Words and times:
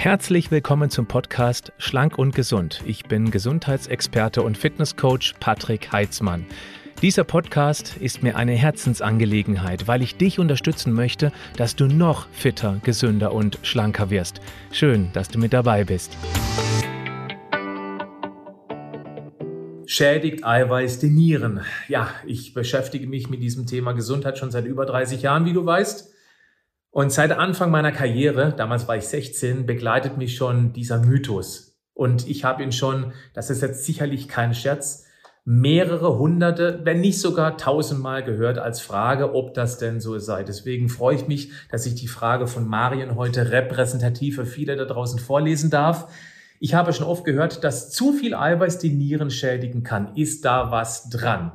Herzlich 0.00 0.52
willkommen 0.52 0.90
zum 0.90 1.06
Podcast 1.06 1.72
Schlank 1.76 2.18
und 2.18 2.32
Gesund. 2.32 2.84
Ich 2.86 3.06
bin 3.06 3.32
Gesundheitsexperte 3.32 4.42
und 4.42 4.56
Fitnesscoach 4.56 5.34
Patrick 5.40 5.90
Heitzmann. 5.90 6.46
Dieser 7.02 7.24
Podcast 7.24 7.96
ist 7.96 8.22
mir 8.22 8.36
eine 8.36 8.52
Herzensangelegenheit, 8.52 9.88
weil 9.88 10.02
ich 10.02 10.16
dich 10.16 10.38
unterstützen 10.38 10.92
möchte, 10.92 11.32
dass 11.56 11.74
du 11.74 11.88
noch 11.88 12.28
fitter, 12.30 12.80
gesünder 12.84 13.32
und 13.32 13.58
schlanker 13.62 14.08
wirst. 14.08 14.40
Schön, 14.70 15.10
dass 15.14 15.30
du 15.30 15.40
mit 15.40 15.52
dabei 15.52 15.82
bist. 15.82 16.16
Schädigt 19.86 20.44
Eiweiß 20.44 21.00
die 21.00 21.10
Nieren? 21.10 21.62
Ja, 21.88 22.08
ich 22.24 22.54
beschäftige 22.54 23.08
mich 23.08 23.28
mit 23.30 23.42
diesem 23.42 23.66
Thema 23.66 23.94
Gesundheit 23.94 24.38
schon 24.38 24.52
seit 24.52 24.64
über 24.64 24.86
30 24.86 25.22
Jahren, 25.22 25.44
wie 25.44 25.52
du 25.52 25.66
weißt. 25.66 26.14
Und 26.98 27.12
seit 27.12 27.30
Anfang 27.30 27.70
meiner 27.70 27.92
Karriere, 27.92 28.52
damals 28.56 28.88
war 28.88 28.96
ich 28.96 29.06
16, 29.06 29.66
begleitet 29.66 30.16
mich 30.18 30.34
schon 30.34 30.72
dieser 30.72 30.98
Mythos. 30.98 31.78
Und 31.94 32.26
ich 32.26 32.42
habe 32.42 32.64
ihn 32.64 32.72
schon, 32.72 33.12
das 33.34 33.50
ist 33.50 33.62
jetzt 33.62 33.84
sicherlich 33.84 34.26
kein 34.26 34.52
Scherz, 34.52 35.04
mehrere 35.44 36.18
hunderte, 36.18 36.80
wenn 36.82 37.00
nicht 37.00 37.20
sogar 37.20 37.56
tausendmal 37.56 38.24
gehört 38.24 38.58
als 38.58 38.80
Frage, 38.80 39.32
ob 39.36 39.54
das 39.54 39.78
denn 39.78 40.00
so 40.00 40.18
sei. 40.18 40.42
Deswegen 40.42 40.88
freue 40.88 41.14
ich 41.14 41.28
mich, 41.28 41.52
dass 41.70 41.86
ich 41.86 41.94
die 41.94 42.08
Frage 42.08 42.48
von 42.48 42.66
Marien 42.66 43.14
heute 43.14 43.52
repräsentativ 43.52 44.34
für 44.34 44.44
viele 44.44 44.74
da 44.74 44.84
draußen 44.84 45.20
vorlesen 45.20 45.70
darf. 45.70 46.10
Ich 46.58 46.74
habe 46.74 46.92
schon 46.92 47.06
oft 47.06 47.24
gehört, 47.24 47.62
dass 47.62 47.92
zu 47.92 48.12
viel 48.12 48.34
Eiweiß 48.34 48.78
die 48.78 48.90
Nieren 48.90 49.30
schädigen 49.30 49.84
kann. 49.84 50.16
Ist 50.16 50.44
da 50.44 50.72
was 50.72 51.10
dran? 51.10 51.52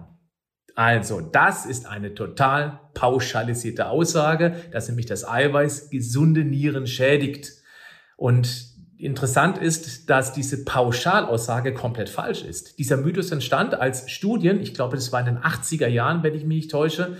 Also, 0.75 1.21
das 1.21 1.65
ist 1.65 1.85
eine 1.85 2.15
total 2.15 2.79
pauschalisierte 2.93 3.89
Aussage, 3.89 4.55
dass 4.71 4.87
nämlich 4.87 5.05
das 5.05 5.27
Eiweiß 5.27 5.89
gesunde 5.89 6.43
Nieren 6.43 6.87
schädigt. 6.87 7.51
Und 8.17 8.73
interessant 8.97 9.57
ist, 9.57 10.09
dass 10.09 10.33
diese 10.33 10.63
Pauschalaussage 10.63 11.73
komplett 11.73 12.09
falsch 12.09 12.43
ist. 12.43 12.79
Dieser 12.79 12.97
Mythos 12.97 13.31
entstand 13.31 13.75
als 13.75 14.09
Studien, 14.09 14.61
ich 14.61 14.73
glaube, 14.73 14.95
das 14.95 15.11
war 15.11 15.19
in 15.19 15.35
den 15.35 15.39
80er 15.39 15.87
Jahren, 15.87 16.23
wenn 16.23 16.33
ich 16.33 16.45
mich 16.45 16.57
nicht 16.57 16.71
täusche, 16.71 17.17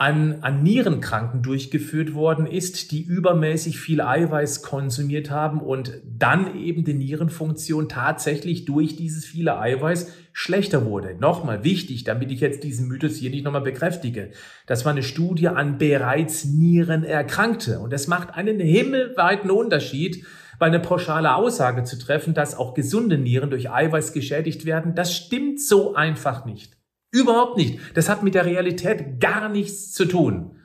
an, 0.00 0.38
an 0.42 0.62
Nierenkranken 0.62 1.42
durchgeführt 1.42 2.14
worden 2.14 2.46
ist, 2.46 2.92
die 2.92 3.02
übermäßig 3.02 3.80
viel 3.80 4.00
Eiweiß 4.00 4.62
konsumiert 4.62 5.32
haben 5.32 5.60
und 5.60 6.00
dann 6.04 6.56
eben 6.56 6.84
die 6.84 6.94
Nierenfunktion 6.94 7.88
tatsächlich 7.88 8.64
durch 8.64 8.94
dieses 8.94 9.24
viele 9.24 9.58
Eiweiß 9.58 10.12
schlechter 10.32 10.86
wurde. 10.86 11.16
Nochmal 11.18 11.64
wichtig, 11.64 12.04
damit 12.04 12.30
ich 12.30 12.38
jetzt 12.38 12.62
diesen 12.62 12.86
Mythos 12.86 13.16
hier 13.16 13.30
nicht 13.30 13.44
nochmal 13.44 13.62
bekräftige. 13.62 14.30
Das 14.66 14.84
war 14.84 14.92
eine 14.92 15.02
Studie 15.02 15.48
an 15.48 15.78
bereits 15.78 16.44
Nierenerkrankte 16.44 17.80
und 17.80 17.92
es 17.92 18.06
macht 18.06 18.34
einen 18.34 18.60
himmelweiten 18.60 19.50
Unterschied, 19.50 20.24
weil 20.60 20.68
eine 20.68 20.78
pauschale 20.78 21.34
Aussage 21.34 21.82
zu 21.82 21.98
treffen, 21.98 22.34
dass 22.34 22.56
auch 22.56 22.74
gesunde 22.74 23.18
Nieren 23.18 23.50
durch 23.50 23.68
Eiweiß 23.68 24.12
geschädigt 24.12 24.64
werden, 24.64 24.94
das 24.94 25.12
stimmt 25.12 25.60
so 25.60 25.96
einfach 25.96 26.44
nicht. 26.44 26.77
Überhaupt 27.10 27.56
nicht. 27.56 27.78
Das 27.94 28.08
hat 28.08 28.22
mit 28.22 28.34
der 28.34 28.44
Realität 28.44 29.20
gar 29.20 29.48
nichts 29.48 29.92
zu 29.92 30.04
tun. 30.04 30.58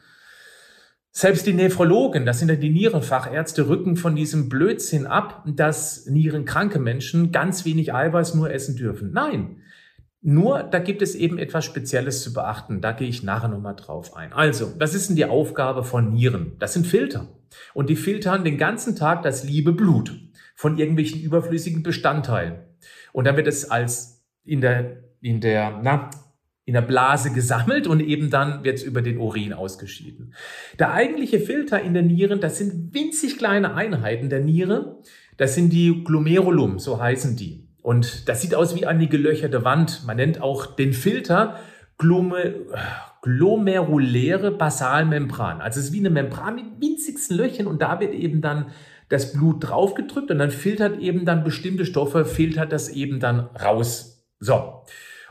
Selbst 1.16 1.46
die 1.46 1.54
Nephrologen, 1.54 2.26
das 2.26 2.40
sind 2.40 2.50
ja 2.50 2.56
die 2.56 2.72
Nierenfachärzte, 2.72 3.68
rücken 3.68 3.98
von 3.98 4.16
diesem 4.16 4.50
Blödsinn 4.50 5.06
ab, 5.06 5.44
dass 5.46 6.08
nierenkranke 6.08 6.80
Menschen 6.80 7.32
ganz 7.32 7.66
wenig 7.66 7.94
Eiweiß 7.94 8.34
nur 8.34 8.52
essen 8.52 8.76
dürfen. 8.76 9.12
Nein. 9.12 9.62
Nur, 10.22 10.64
da 10.64 10.80
gibt 10.80 11.02
es 11.02 11.14
eben 11.14 11.38
etwas 11.38 11.66
Spezielles 11.66 12.24
zu 12.24 12.34
beachten. 12.34 12.82
Da 12.82 12.94
gehe 12.94 13.10
ich 13.10 13.22
nachher 13.24 13.50
nochmal 13.50 13.76
drauf 13.76 14.16
ein. 14.16 14.34
Also, 14.34 14.74
was 14.80 14.96
ist 14.96 15.10
denn 15.10 15.16
die 15.16 15.26
Aufgabe 15.26 15.84
von 15.84 16.14
Nieren? 16.14 16.54
Das 16.60 16.74
sind 16.74 16.88
Filter. 16.88 17.28
Und 17.76 17.90
die 17.90 17.96
filtern 17.96 18.44
den 18.44 18.58
ganzen 18.58 18.96
Tag 18.96 19.22
das 19.22 19.44
liebe 19.44 19.72
Blut 19.72 20.18
von 20.56 20.80
irgendwelchen 20.80 21.22
überflüssigen 21.22 21.84
Bestandteilen. 21.84 22.56
Und 23.12 23.26
dann 23.26 23.38
wird 23.38 23.48
es 23.48 23.70
als 23.70 24.24
in 24.44 24.62
der, 24.62 25.04
in 25.22 25.42
der, 25.42 25.80
na, 25.84 26.10
in 26.66 26.74
der 26.74 26.82
Blase 26.82 27.34
gesammelt 27.34 27.88
und 27.88 28.00
eben 28.00 28.30
dann 28.30 28.64
wird 28.64 28.78
es 28.78 28.84
über 28.84 29.02
den 29.02 29.18
Urin 29.18 29.54
ausgeschieden. 29.54 30.34
Der 30.80 30.94
eigentliche 30.94 31.40
Filter 31.40 31.82
in 31.82 31.94
der 31.94 32.04
Nieren, 32.04 32.40
das 32.40 32.58
sind 32.58 32.94
winzig 32.94 33.38
kleine 33.38 33.74
Einheiten 33.74 34.30
der 34.30 34.40
Niere. 34.40 35.02
Das 35.36 35.56
sind 35.56 35.74
die 35.74 36.04
Glomerulum, 36.04 36.80
so 36.80 37.02
heißen 37.02 37.36
die. 37.36 37.68
Und 37.82 38.30
das 38.30 38.42
sieht 38.42 38.56
aus 38.56 38.76
wie 38.76 38.86
eine 38.86 39.08
gelöcherte 39.08 39.66
Wand. 39.66 40.04
Man 40.06 40.16
nennt 40.16 40.42
auch 40.42 40.68
den 40.68 40.94
Filter 40.94 41.60
Glome, 41.98 42.56
glomeruläre 43.22 44.52
Basalmembran. 44.52 45.60
Also 45.60 45.80
es 45.80 45.88
ist 45.88 45.94
wie 45.94 46.00
eine 46.00 46.10
Membran 46.10 46.56
mit 46.56 46.66
winzigsten 46.80 47.36
Löchern 47.36 47.68
und 47.68 47.82
da 47.82 48.00
wird 48.00 48.14
eben 48.14 48.42
dann 48.42 48.68
das 49.10 49.34
Blut 49.34 49.68
draufgedrückt 49.68 50.32
und 50.32 50.40
dann 50.40 50.50
filtert 50.50 51.00
eben 51.00 51.26
dann 51.26 51.44
bestimmte 51.44 51.86
Stoffe, 51.86 52.26
filtert 52.26 52.72
das 52.72 52.90
eben 52.90 53.20
dann 53.20 53.40
raus. 53.40 54.26
So. 54.40 54.84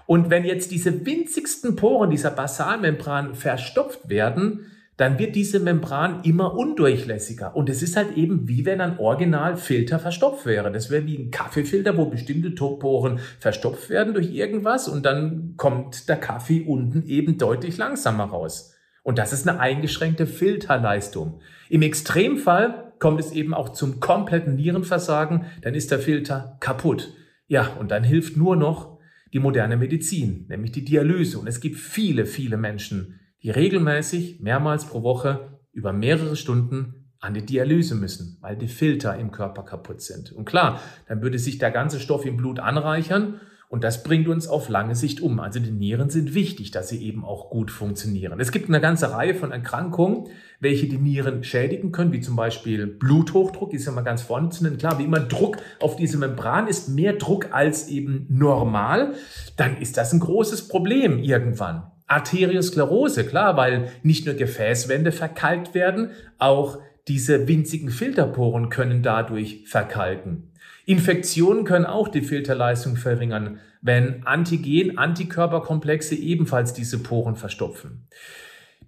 Und 0.06 0.30
wenn 0.30 0.44
jetzt 0.44 0.70
diese 0.70 1.04
winzigsten 1.06 1.76
Poren 1.76 2.10
dieser 2.10 2.30
Basalmembran 2.30 3.34
verstopft 3.34 4.08
werden, 4.08 4.66
dann 4.96 5.18
wird 5.18 5.34
diese 5.34 5.58
Membran 5.58 6.22
immer 6.22 6.54
undurchlässiger. 6.54 7.56
Und 7.56 7.68
es 7.70 7.82
ist 7.82 7.96
halt 7.96 8.16
eben 8.16 8.46
wie 8.46 8.66
wenn 8.66 8.80
ein 8.80 8.98
Originalfilter 8.98 9.98
verstopft 9.98 10.46
wäre. 10.46 10.70
Das 10.70 10.90
wäre 10.90 11.06
wie 11.06 11.16
ein 11.16 11.30
Kaffeefilter, 11.30 11.96
wo 11.96 12.06
bestimmte 12.06 12.50
Poren 12.50 13.18
verstopft 13.40 13.90
werden 13.90 14.14
durch 14.14 14.32
irgendwas 14.32 14.88
und 14.88 15.04
dann 15.06 15.54
kommt 15.56 16.08
der 16.08 16.18
Kaffee 16.18 16.64
unten 16.66 17.04
eben 17.06 17.38
deutlich 17.38 17.78
langsamer 17.78 18.24
raus. 18.24 18.74
Und 19.02 19.18
das 19.18 19.32
ist 19.32 19.48
eine 19.48 19.58
eingeschränkte 19.58 20.26
Filterleistung. 20.26 21.40
Im 21.68 21.82
Extremfall 21.82 22.92
kommt 22.98 23.18
es 23.18 23.32
eben 23.32 23.54
auch 23.54 23.70
zum 23.70 23.98
kompletten 23.98 24.54
Nierenversagen, 24.54 25.46
dann 25.62 25.74
ist 25.74 25.90
der 25.90 25.98
Filter 25.98 26.58
kaputt. 26.60 27.12
Ja, 27.48 27.70
und 27.80 27.90
dann 27.90 28.04
hilft 28.04 28.36
nur 28.36 28.54
noch 28.54 28.98
die 29.32 29.38
moderne 29.38 29.76
Medizin, 29.76 30.46
nämlich 30.48 30.72
die 30.72 30.84
Dialyse. 30.84 31.38
Und 31.38 31.46
es 31.46 31.60
gibt 31.60 31.76
viele, 31.76 32.26
viele 32.26 32.56
Menschen, 32.56 33.20
die 33.42 33.50
regelmäßig 33.50 34.40
mehrmals 34.40 34.84
pro 34.84 35.02
Woche 35.02 35.58
über 35.72 35.92
mehrere 35.92 36.36
Stunden 36.36 37.02
an 37.18 37.34
die 37.34 37.46
Dialyse 37.46 37.94
müssen, 37.94 38.38
weil 38.40 38.56
die 38.56 38.68
Filter 38.68 39.16
im 39.16 39.30
Körper 39.30 39.62
kaputt 39.62 40.02
sind. 40.02 40.32
Und 40.32 40.44
klar, 40.44 40.80
dann 41.06 41.22
würde 41.22 41.38
sich 41.38 41.58
der 41.58 41.70
ganze 41.70 42.00
Stoff 42.00 42.26
im 42.26 42.36
Blut 42.36 42.58
anreichern 42.58 43.40
und 43.72 43.84
das 43.84 44.02
bringt 44.02 44.28
uns 44.28 44.48
auf 44.48 44.68
lange 44.68 44.94
Sicht 44.94 45.22
um. 45.22 45.40
Also 45.40 45.58
die 45.58 45.70
Nieren 45.70 46.10
sind 46.10 46.34
wichtig, 46.34 46.72
dass 46.72 46.90
sie 46.90 47.02
eben 47.02 47.24
auch 47.24 47.48
gut 47.48 47.70
funktionieren. 47.70 48.38
Es 48.38 48.52
gibt 48.52 48.68
eine 48.68 48.82
ganze 48.82 49.12
Reihe 49.12 49.34
von 49.34 49.50
Erkrankungen, 49.50 50.28
welche 50.60 50.88
die 50.88 50.98
Nieren 50.98 51.42
schädigen 51.42 51.90
können, 51.90 52.12
wie 52.12 52.20
zum 52.20 52.36
Beispiel 52.36 52.86
Bluthochdruck, 52.86 53.72
ist 53.72 53.86
ja 53.86 53.92
mal 53.92 54.02
ganz 54.02 54.20
vorne 54.20 54.50
zu 54.50 54.62
nennen. 54.62 54.76
Klar, 54.76 54.98
wie 54.98 55.04
immer 55.04 55.20
Druck 55.20 55.56
auf 55.80 55.96
diese 55.96 56.18
Membran 56.18 56.66
ist 56.66 56.90
mehr 56.90 57.14
Druck 57.14 57.54
als 57.54 57.88
eben 57.88 58.26
normal, 58.28 59.14
dann 59.56 59.78
ist 59.78 59.96
das 59.96 60.12
ein 60.12 60.20
großes 60.20 60.68
Problem 60.68 61.18
irgendwann. 61.18 61.90
Arteriosklerose, 62.06 63.24
klar, 63.24 63.56
weil 63.56 63.88
nicht 64.02 64.26
nur 64.26 64.34
Gefäßwände 64.34 65.12
verkalkt 65.12 65.74
werden, 65.74 66.10
auch 66.36 66.78
diese 67.08 67.48
winzigen 67.48 67.88
Filterporen 67.88 68.68
können 68.68 69.02
dadurch 69.02 69.64
verkalken. 69.66 70.51
Infektionen 70.92 71.64
können 71.64 71.86
auch 71.86 72.08
die 72.08 72.20
Filterleistung 72.20 72.96
verringern, 72.96 73.60
wenn 73.80 74.26
Antigen-Antikörperkomplexe 74.26 76.14
ebenfalls 76.14 76.74
diese 76.74 76.98
Poren 77.02 77.34
verstopfen. 77.34 78.08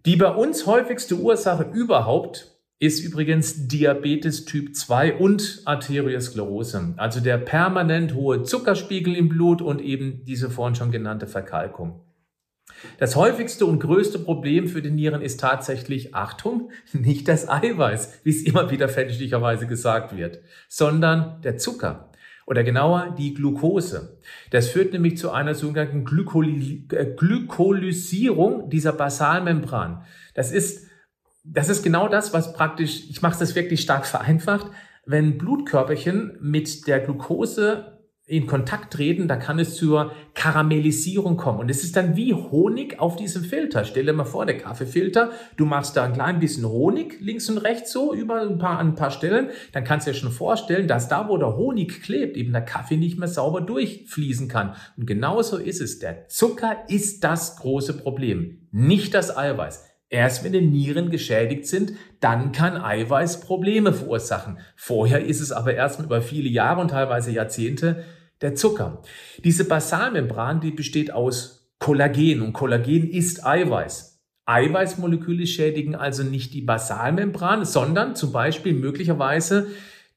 Die 0.05 0.17
bei 0.17 0.29
uns 0.29 0.67
häufigste 0.67 1.17
Ursache 1.17 1.65
überhaupt 1.73 2.59
ist 2.79 3.03
übrigens 3.03 3.69
Diabetes 3.69 4.45
Typ 4.45 4.77
2 4.77 5.15
und 5.15 5.63
Arteriosklerose, 5.65 6.93
also 6.99 7.21
der 7.21 7.39
permanent 7.39 8.15
hohe 8.15 8.43
Zuckerspiegel 8.43 9.17
im 9.17 9.31
Blut 9.31 9.63
und 9.63 9.81
eben 9.81 10.27
diese 10.27 10.51
vorhin 10.51 10.75
schon 10.75 10.91
genannte 10.91 11.27
Verkalkung. 11.27 12.04
Das 12.99 13.17
häufigste 13.17 13.67
und 13.67 13.81
größte 13.81 14.19
Problem 14.19 14.69
für 14.69 14.83
die 14.83 14.91
Nieren 14.91 15.23
ist 15.23 15.41
tatsächlich, 15.41 16.15
Achtung, 16.15 16.71
nicht 16.93 17.29
das 17.29 17.49
Eiweiß, 17.49 18.21
wie 18.25 18.31
es 18.31 18.43
immer 18.43 18.71
wieder 18.71 18.89
fälschlicherweise 18.89 19.67
gesagt 19.67 20.17
wird, 20.17 20.41
sondern 20.69 21.41
der 21.43 21.57
Zucker 21.57 22.11
oder 22.47 22.63
genauer 22.63 23.15
die 23.17 23.35
Glucose. 23.35 24.19
Das 24.51 24.69
führt 24.69 24.93
nämlich 24.93 25.17
zu 25.17 25.31
einer 25.31 25.55
sogenannten 25.55 26.05
Glykoly 26.05 26.87
äh, 26.93 27.07
Glykolysierung 27.17 28.69
dieser 28.69 28.93
Basalmembran. 28.93 30.05
Das 30.35 30.53
ist, 30.53 30.87
das 31.45 31.69
ist 31.69 31.83
genau 31.83 32.09
das, 32.09 32.33
was 32.33 32.53
praktisch, 32.53 33.09
ich 33.09 33.23
mache 33.23 33.39
das 33.39 33.55
wirklich 33.55 33.81
stark 33.81 34.07
vereinfacht, 34.07 34.71
wenn 35.07 35.39
Blutkörperchen 35.39 36.39
mit 36.41 36.87
der 36.87 37.01
Glucose 37.01 37.94
in 38.27 38.47
Kontakt 38.47 38.95
treten, 38.95 39.29
da 39.29 39.37
kann 39.37 39.59
es 39.59 39.77
zur 39.77 40.13
Karamellisierung 40.33 41.37
kommen. 41.37 41.61
Und 41.61 41.71
es 41.71 41.85
ist 41.85 41.95
dann 41.95 42.17
wie 42.17 42.33
Honig 42.33 42.99
auf 42.99 43.17
diesem 43.17 43.45
Filter. 43.45 43.85
Stell 43.85 44.07
dir 44.07 44.15
mal 44.15 44.25
vor, 44.25 44.47
der 44.47 44.57
Kaffeefilter, 44.57 45.31
du 45.59 45.67
machst 45.67 45.95
da 45.97 46.05
ein 46.05 46.15
klein 46.15 46.41
bisschen 46.41 46.67
Honig 46.67 47.21
links 47.21 47.51
und 47.51 47.59
rechts 47.59 47.93
so 47.93 48.15
über 48.15 48.41
ein 48.41 48.57
paar, 48.57 48.79
ein 48.79 48.95
paar 48.95 49.11
Stellen. 49.11 49.51
Dann 49.73 49.85
kannst 49.85 50.07
du 50.07 50.13
dir 50.13 50.17
schon 50.17 50.33
vorstellen, 50.33 50.89
dass 50.89 51.09
da, 51.09 51.29
wo 51.29 51.37
der 51.37 51.57
Honig 51.57 52.03
klebt, 52.03 52.39
eben 52.39 52.53
der 52.53 52.65
Kaffee 52.65 52.97
nicht 52.97 53.19
mehr 53.19 53.29
sauber 53.29 53.61
durchfließen 53.61 54.49
kann. 54.49 54.75
Und 54.97 55.07
genauso 55.07 55.59
ist 55.59 55.83
es. 55.83 55.99
Der 55.99 56.27
Zucker 56.29 56.85
ist 56.89 57.25
das 57.25 57.57
große 57.57 57.99
Problem, 57.99 58.67
nicht 58.71 59.13
das 59.13 59.37
Eiweiß. 59.37 59.94
Erst 60.11 60.45
wenn 60.45 60.53
die 60.53 60.61
Nieren 60.61 61.11
geschädigt 61.11 61.67
sind, 61.67 61.93
dann 62.21 62.53
kann 62.53 62.77
Eiweiß 62.77 63.41
Probleme 63.41 63.93
verursachen. 63.93 64.59
Vorher 64.77 65.25
ist 65.25 65.41
es 65.41 65.51
aber 65.51 65.75
erstmal 65.75 66.07
über 66.07 66.23
viele 66.23 66.49
Jahre 66.49 66.81
und 66.81 66.89
teilweise 66.89 67.33
Jahrzehnte 67.33 68.05
der 68.41 68.55
Zucker. 68.55 69.03
Diese 69.43 69.65
Basalmembran, 69.67 70.61
die 70.61 70.71
besteht 70.71 71.11
aus 71.13 71.71
Kollagen 71.79 72.43
und 72.43 72.53
Kollagen 72.53 73.09
ist 73.09 73.45
Eiweiß. 73.45 74.23
Eiweißmoleküle 74.47 75.47
schädigen 75.47 75.95
also 75.95 76.23
nicht 76.23 76.53
die 76.53 76.61
Basalmembran, 76.61 77.65
sondern 77.65 78.15
zum 78.15 78.31
Beispiel 78.33 78.75
möglicherweise 78.75 79.69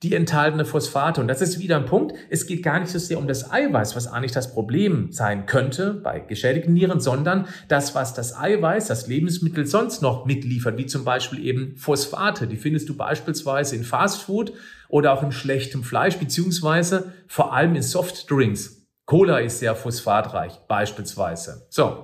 die 0.03 0.13
enthaltene 0.13 0.63
Phosphate. 0.63 1.19
Und 1.19 1.27
das 1.27 1.41
ist 1.41 1.59
wieder 1.59 1.75
ein 1.75 1.85
Punkt. 1.85 2.13
Es 2.29 2.45
geht 2.45 2.61
gar 2.61 2.79
nicht 2.79 2.91
so 2.91 2.99
sehr 2.99 3.17
um 3.17 3.27
das 3.27 3.51
Eiweiß, 3.51 3.95
was 3.95 4.05
eigentlich 4.05 4.31
das 4.31 4.53
Problem 4.53 5.11
sein 5.11 5.47
könnte 5.47 5.93
bei 5.93 6.19
geschädigten 6.19 6.73
Nieren, 6.73 6.99
sondern 6.99 7.47
das, 7.67 7.95
was 7.95 8.13
das 8.13 8.37
Eiweiß, 8.37 8.87
das 8.87 9.07
Lebensmittel 9.07 9.65
sonst 9.65 10.03
noch 10.03 10.25
mitliefert, 10.25 10.77
wie 10.77 10.85
zum 10.85 11.03
Beispiel 11.03 11.43
eben 11.43 11.75
Phosphate. 11.77 12.47
Die 12.47 12.57
findest 12.57 12.89
du 12.89 12.95
beispielsweise 12.95 13.75
in 13.75 13.83
Fastfood 13.83 14.53
oder 14.87 15.13
auch 15.13 15.23
in 15.23 15.31
schlechtem 15.31 15.83
Fleisch, 15.83 16.17
beziehungsweise 16.17 17.13
vor 17.27 17.53
allem 17.53 17.75
in 17.75 17.81
Softdrinks. 17.81 18.87
Cola 19.05 19.39
ist 19.39 19.59
sehr 19.59 19.75
phosphatreich, 19.75 20.59
beispielsweise. 20.67 21.65
So. 21.69 22.03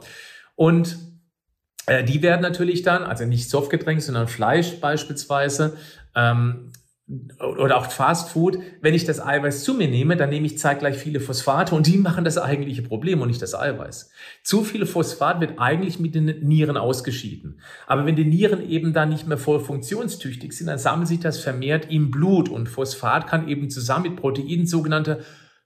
Und 0.55 0.97
äh, 1.85 2.03
die 2.03 2.21
werden 2.23 2.41
natürlich 2.41 2.81
dann, 2.81 3.03
also 3.03 3.25
nicht 3.25 3.49
Softgetränk, 3.49 4.01
sondern 4.01 4.27
Fleisch 4.27 4.79
beispielsweise, 4.79 5.77
ähm, 6.15 6.71
oder 7.39 7.77
auch 7.77 7.91
Fast 7.91 8.29
Food, 8.29 8.59
wenn 8.79 8.93
ich 8.93 9.03
das 9.03 9.19
Eiweiß 9.19 9.65
zu 9.65 9.73
mir 9.73 9.89
nehme, 9.89 10.15
dann 10.15 10.29
nehme 10.29 10.45
ich 10.45 10.57
zeitgleich 10.57 10.97
viele 10.97 11.19
Phosphate 11.19 11.75
und 11.75 11.85
die 11.85 11.97
machen 11.97 12.23
das 12.23 12.37
eigentliche 12.37 12.81
Problem 12.81 13.19
und 13.19 13.27
nicht 13.27 13.41
das 13.41 13.53
Eiweiß. 13.53 14.09
Zu 14.41 14.63
viel 14.63 14.85
Phosphat 14.85 15.41
wird 15.41 15.59
eigentlich 15.59 15.99
mit 15.99 16.15
den 16.15 16.47
Nieren 16.47 16.77
ausgeschieden. 16.77 17.59
Aber 17.87 18.05
wenn 18.05 18.15
die 18.15 18.23
Nieren 18.23 18.69
eben 18.69 18.93
dann 18.93 19.09
nicht 19.09 19.27
mehr 19.27 19.37
voll 19.37 19.59
funktionstüchtig 19.59 20.53
sind, 20.53 20.67
dann 20.67 20.79
sammelt 20.79 21.09
sich 21.09 21.19
das 21.19 21.39
vermehrt 21.39 21.91
im 21.91 22.09
Blut 22.09 22.47
und 22.47 22.69
Phosphat 22.69 23.27
kann 23.27 23.49
eben 23.49 23.69
zusammen 23.69 24.03
mit 24.03 24.15
Proteinen 24.15 24.65
sogenannte 24.65 25.25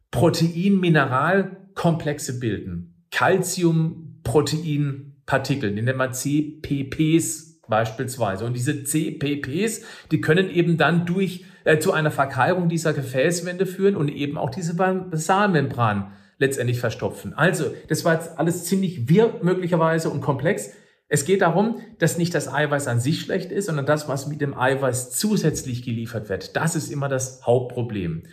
Protein-Mineral-Komplexe 0.09 2.39
bilden. 2.39 3.05
Calcium-Protein-Partikel, 3.11 5.75
die 5.75 5.83
nennt 5.83 5.99
man 5.99 6.13
CPPs 6.13 7.46
beispielsweise. 7.67 8.45
Und 8.45 8.53
diese 8.53 8.83
CPPs, 8.83 9.81
die 10.11 10.21
können 10.21 10.49
eben 10.49 10.77
dann 10.77 11.05
durch 11.05 11.45
äh, 11.63 11.79
zu 11.79 11.91
einer 11.91 12.11
Verkalkung 12.11 12.69
dieser 12.69 12.93
Gefäßwände 12.93 13.65
führen 13.65 13.95
und 13.95 14.09
eben 14.09 14.37
auch 14.37 14.49
diese 14.49 14.75
Basalmembran 14.75 16.13
letztendlich 16.39 16.79
verstopfen. 16.79 17.33
Also, 17.33 17.73
das 17.87 18.05
war 18.05 18.13
jetzt 18.13 18.37
alles 18.37 18.65
ziemlich 18.65 19.09
wirr 19.09 19.39
möglicherweise 19.41 20.09
und 20.09 20.21
komplex. 20.21 20.71
Es 21.09 21.25
geht 21.25 21.41
darum, 21.41 21.79
dass 21.99 22.17
nicht 22.17 22.33
das 22.33 22.53
Eiweiß 22.53 22.87
an 22.87 22.99
sich 22.99 23.21
schlecht 23.21 23.51
ist, 23.51 23.67
sondern 23.67 23.85
das, 23.85 24.07
was 24.07 24.27
mit 24.27 24.41
dem 24.41 24.57
Eiweiß 24.57 25.11
zusätzlich 25.11 25.83
geliefert 25.83 26.29
wird. 26.29 26.55
Das 26.55 26.75
ist 26.75 26.91
immer 26.91 27.07
das 27.07 27.45
Hauptproblem. 27.45 28.23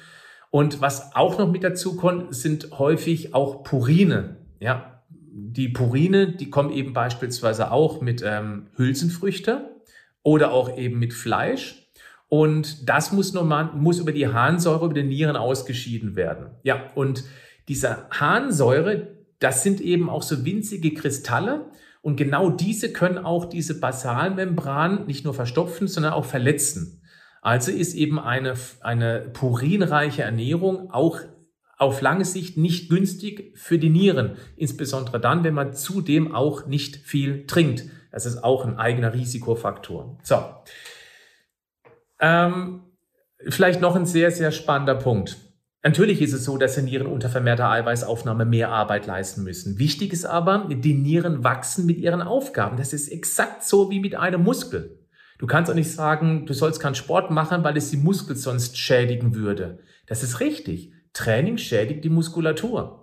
Und 0.50 0.80
was 0.80 1.14
auch 1.14 1.38
noch 1.38 1.50
mit 1.50 1.64
dazu 1.64 1.96
kommt, 1.96 2.34
sind 2.34 2.78
häufig 2.78 3.34
auch 3.34 3.64
Purine. 3.64 4.36
Ja, 4.60 4.93
die 5.36 5.68
Purine, 5.68 6.28
die 6.28 6.48
kommen 6.48 6.70
eben 6.70 6.92
beispielsweise 6.92 7.72
auch 7.72 8.00
mit 8.00 8.22
ähm, 8.24 8.68
Hülsenfrüchte 8.76 9.68
oder 10.22 10.52
auch 10.52 10.76
eben 10.76 11.00
mit 11.00 11.12
Fleisch. 11.12 11.90
Und 12.28 12.88
das 12.88 13.10
muss 13.10 13.32
normal, 13.32 13.70
muss 13.74 13.98
über 13.98 14.12
die 14.12 14.28
Harnsäure, 14.28 14.84
über 14.86 14.94
die 14.94 15.02
Nieren 15.02 15.34
ausgeschieden 15.36 16.14
werden. 16.14 16.46
Ja, 16.62 16.90
und 16.94 17.24
diese 17.68 18.08
Harnsäure, 18.10 19.08
das 19.40 19.64
sind 19.64 19.80
eben 19.80 20.08
auch 20.08 20.22
so 20.22 20.44
winzige 20.44 20.94
Kristalle. 20.94 21.66
Und 22.00 22.16
genau 22.16 22.50
diese 22.50 22.92
können 22.92 23.18
auch 23.18 23.46
diese 23.46 23.80
Basalmembran 23.80 25.06
nicht 25.06 25.24
nur 25.24 25.34
verstopfen, 25.34 25.88
sondern 25.88 26.12
auch 26.12 26.26
verletzen. 26.26 27.02
Also 27.42 27.72
ist 27.72 27.94
eben 27.94 28.20
eine, 28.20 28.54
eine 28.80 29.20
purinreiche 29.32 30.22
Ernährung 30.22 30.90
auch 30.92 31.18
auf 31.84 32.00
lange 32.00 32.24
Sicht 32.24 32.56
nicht 32.56 32.88
günstig 32.88 33.52
für 33.56 33.78
die 33.78 33.90
Nieren, 33.90 34.36
insbesondere 34.56 35.20
dann, 35.20 35.44
wenn 35.44 35.54
man 35.54 35.74
zudem 35.74 36.34
auch 36.34 36.66
nicht 36.66 36.96
viel 36.96 37.46
trinkt. 37.46 37.84
Das 38.10 38.26
ist 38.26 38.42
auch 38.42 38.64
ein 38.64 38.78
eigener 38.78 39.12
Risikofaktor. 39.12 40.18
So. 40.22 40.42
Ähm, 42.20 42.82
vielleicht 43.48 43.80
noch 43.80 43.96
ein 43.96 44.06
sehr, 44.06 44.30
sehr 44.30 44.50
spannender 44.50 44.94
Punkt. 44.94 45.36
Natürlich 45.82 46.22
ist 46.22 46.32
es 46.32 46.44
so, 46.44 46.56
dass 46.56 46.76
die 46.76 46.82
Nieren 46.82 47.06
unter 47.06 47.28
vermehrter 47.28 47.68
Eiweißaufnahme 47.68 48.46
mehr 48.46 48.70
Arbeit 48.70 49.06
leisten 49.06 49.44
müssen. 49.44 49.78
Wichtig 49.78 50.14
ist 50.14 50.24
aber, 50.24 50.66
die 50.70 50.94
Nieren 50.94 51.44
wachsen 51.44 51.84
mit 51.84 51.98
ihren 51.98 52.22
Aufgaben. 52.22 52.78
Das 52.78 52.94
ist 52.94 53.08
exakt 53.08 53.64
so 53.64 53.90
wie 53.90 54.00
mit 54.00 54.14
einem 54.14 54.42
Muskel. 54.42 54.98
Du 55.38 55.46
kannst 55.46 55.70
auch 55.70 55.74
nicht 55.74 55.92
sagen, 55.92 56.46
du 56.46 56.54
sollst 56.54 56.80
keinen 56.80 56.94
Sport 56.94 57.30
machen, 57.30 57.64
weil 57.64 57.76
es 57.76 57.90
die 57.90 57.98
Muskel 57.98 58.34
sonst 58.34 58.78
schädigen 58.78 59.34
würde. 59.34 59.80
Das 60.06 60.22
ist 60.22 60.40
richtig. 60.40 60.93
Training 61.14 61.56
schädigt 61.56 62.04
die 62.04 62.10
Muskulatur. 62.10 63.00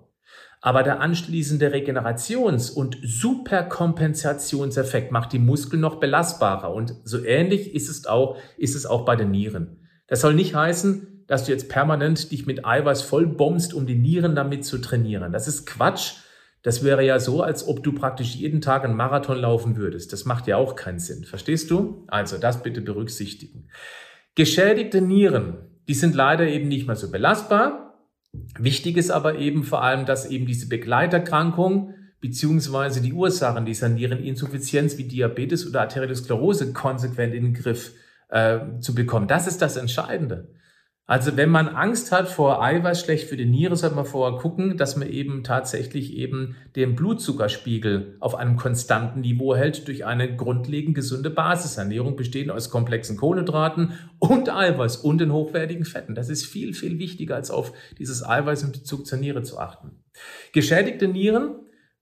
Aber 0.64 0.84
der 0.84 1.00
anschließende 1.00 1.74
Regenerations- 1.74 2.72
und 2.72 3.00
Superkompensationseffekt 3.04 5.12
macht 5.12 5.34
die 5.34 5.40
Muskeln 5.40 5.82
noch 5.82 5.96
belastbarer. 5.96 6.72
Und 6.72 6.94
so 7.04 7.24
ähnlich 7.24 7.74
ist 7.74 7.90
es 7.90 8.06
auch, 8.06 8.38
ist 8.58 8.76
es 8.76 8.86
auch 8.86 9.04
bei 9.04 9.16
den 9.16 9.32
Nieren. 9.32 9.80
Das 10.06 10.22
soll 10.22 10.36
nicht 10.36 10.54
heißen, 10.54 11.24
dass 11.26 11.46
du 11.46 11.52
jetzt 11.52 11.70
permanent 11.70 12.32
dich 12.32 12.46
mit 12.46 12.64
Eiweiß 12.66 13.02
voll 13.02 13.26
bombst, 13.26 13.74
um 13.74 13.88
die 13.88 13.96
Nieren 13.96 14.36
damit 14.36 14.64
zu 14.66 14.78
trainieren. 14.78 15.32
Das 15.32 15.48
ist 15.48 15.66
Quatsch. 15.66 16.18
Das 16.62 16.84
wäre 16.84 17.04
ja 17.04 17.20
so, 17.20 17.42
als 17.42 17.68
ob 17.68 17.84
du 17.84 17.94
praktisch 17.94 18.36
jeden 18.36 18.62
Tag 18.62 18.84
einen 18.84 18.96
Marathon 18.96 19.40
laufen 19.40 19.78
würdest. 19.78 20.14
Das 20.14 20.26
macht 20.26 20.46
ja 20.46 20.58
auch 20.58 20.76
keinen 20.76 21.00
Sinn. 21.00 21.24
Verstehst 21.24 21.72
du? 21.72 22.06
Also 22.08 22.38
das 22.38 22.62
bitte 22.62 22.82
berücksichtigen. 22.82 23.70
Geschädigte 24.36 25.02
Nieren, 25.02 25.58
die 25.88 25.96
sind 25.96 26.14
leider 26.14 26.46
eben 26.46 26.68
nicht 26.68 26.86
mehr 26.86 26.96
so 26.96 27.10
belastbar. 27.10 27.91
Wichtig 28.58 28.98
ist 28.98 29.12
aber 29.12 29.38
eben 29.38 29.64
vor 29.64 29.84
allem, 29.84 30.06
dass 30.06 30.26
eben 30.26 30.46
diese 30.46 30.68
Begleiterkrankung 30.68 31.94
beziehungsweise 32.22 33.02
die 33.02 33.14
Ursachen 33.14 33.66
dieser 33.66 33.90
Niereninsuffizienz 33.90 34.98
wie 34.98 35.06
Diabetes 35.06 35.68
oder 35.68 35.82
Arteriosklerose 35.82 36.72
konsequent 36.72 37.34
in 37.34 37.44
den 37.44 37.54
Griff 37.54 37.94
äh, 38.30 38.60
zu 38.80 38.94
bekommen. 38.94 39.28
Das 39.28 39.48
ist 39.48 39.62
das 39.62 39.76
Entscheidende. 39.76 40.48
Also 41.08 41.36
wenn 41.36 41.50
man 41.50 41.68
Angst 41.68 42.12
hat 42.14 42.30
vor 42.30 42.64
Eiweiß 42.64 43.02
schlecht 43.02 43.28
für 43.28 43.36
die 43.36 43.46
Niere, 43.46 43.76
sollte 43.76 43.96
man 43.96 44.06
vorher 44.06 44.40
gucken, 44.40 44.78
dass 44.78 44.96
man 44.96 45.10
eben 45.10 45.44
tatsächlich 45.44 46.14
eben 46.14 46.56
den 46.78 46.96
Blutzuckerspiegel 46.96 48.16
auf 48.22 48.36
einem 48.36 48.56
konstanten 48.56 49.20
Niveau 49.20 49.54
hält 49.54 49.88
durch 49.90 50.06
eine 50.06 50.34
grundlegend 50.36 50.96
gesunde 50.96 51.30
Basisernährung, 51.30 52.16
bestehend 52.16 52.52
aus 52.52 52.70
komplexen 52.70 53.18
Kohlenhydraten 53.18 53.94
und 54.20 54.50
Eiweiß 54.50 54.98
und 54.98 55.18
den 55.18 55.34
hochwertigen 55.34 55.84
Fetten. 55.84 56.16
Das 56.16 56.30
ist 56.30 56.46
viel, 56.46 56.74
viel 56.74 56.98
wichtiger, 56.98 57.36
als 57.36 57.52
auf 57.52 57.74
dieses 57.98 58.26
Eiweiß 58.26 58.64
im 58.64 58.72
Bezug 58.72 59.06
zur 59.06 59.18
Niere 59.18 59.44
zu 59.44 59.60
achten. 59.60 60.04
Geschädigte 60.54 61.10
Nieren, 61.10 61.56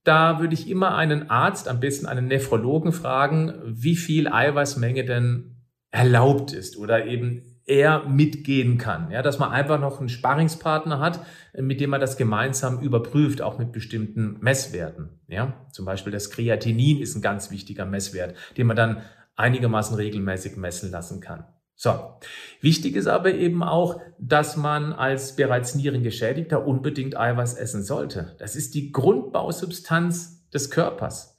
da 0.04 0.40
würde 0.40 0.54
ich 0.54 0.70
immer 0.70 0.94
einen 0.94 1.30
Arzt, 1.30 1.68
am 1.68 1.80
besten 1.80 2.06
einen 2.06 2.28
Nephrologen 2.28 2.92
fragen, 2.92 3.54
wie 3.64 3.96
viel 3.96 4.28
Eiweißmenge 4.28 5.04
denn 5.04 5.56
erlaubt 5.90 6.52
ist 6.52 6.76
oder 6.76 7.06
eben 7.06 7.49
er 7.66 8.08
mitgehen 8.08 8.78
kann. 8.78 9.10
Ja, 9.10 9.22
dass 9.22 9.38
man 9.38 9.50
einfach 9.50 9.80
noch 9.80 10.00
einen 10.00 10.08
Sparringspartner 10.08 10.98
hat, 10.98 11.20
mit 11.54 11.80
dem 11.80 11.90
man 11.90 12.00
das 12.00 12.16
gemeinsam 12.16 12.80
überprüft, 12.80 13.42
auch 13.42 13.58
mit 13.58 13.72
bestimmten 13.72 14.38
Messwerten. 14.40 15.20
Ja, 15.28 15.66
zum 15.72 15.84
Beispiel 15.84 16.12
das 16.12 16.30
Kreatinin 16.30 17.00
ist 17.00 17.14
ein 17.14 17.22
ganz 17.22 17.50
wichtiger 17.50 17.86
Messwert, 17.86 18.34
den 18.56 18.66
man 18.66 18.76
dann 18.76 19.02
einigermaßen 19.36 19.96
regelmäßig 19.96 20.56
messen 20.56 20.90
lassen 20.90 21.20
kann. 21.20 21.44
So. 21.74 22.18
Wichtig 22.60 22.94
ist 22.94 23.06
aber 23.06 23.32
eben 23.32 23.62
auch, 23.62 24.02
dass 24.18 24.58
man 24.58 24.92
als 24.92 25.36
bereits 25.36 25.74
Nierengeschädigter 25.74 26.66
unbedingt 26.66 27.16
Eiweiß 27.16 27.54
essen 27.54 27.82
sollte. 27.82 28.36
Das 28.38 28.54
ist 28.54 28.74
die 28.74 28.92
Grundbausubstanz 28.92 30.46
des 30.50 30.70
Körpers. 30.70 31.38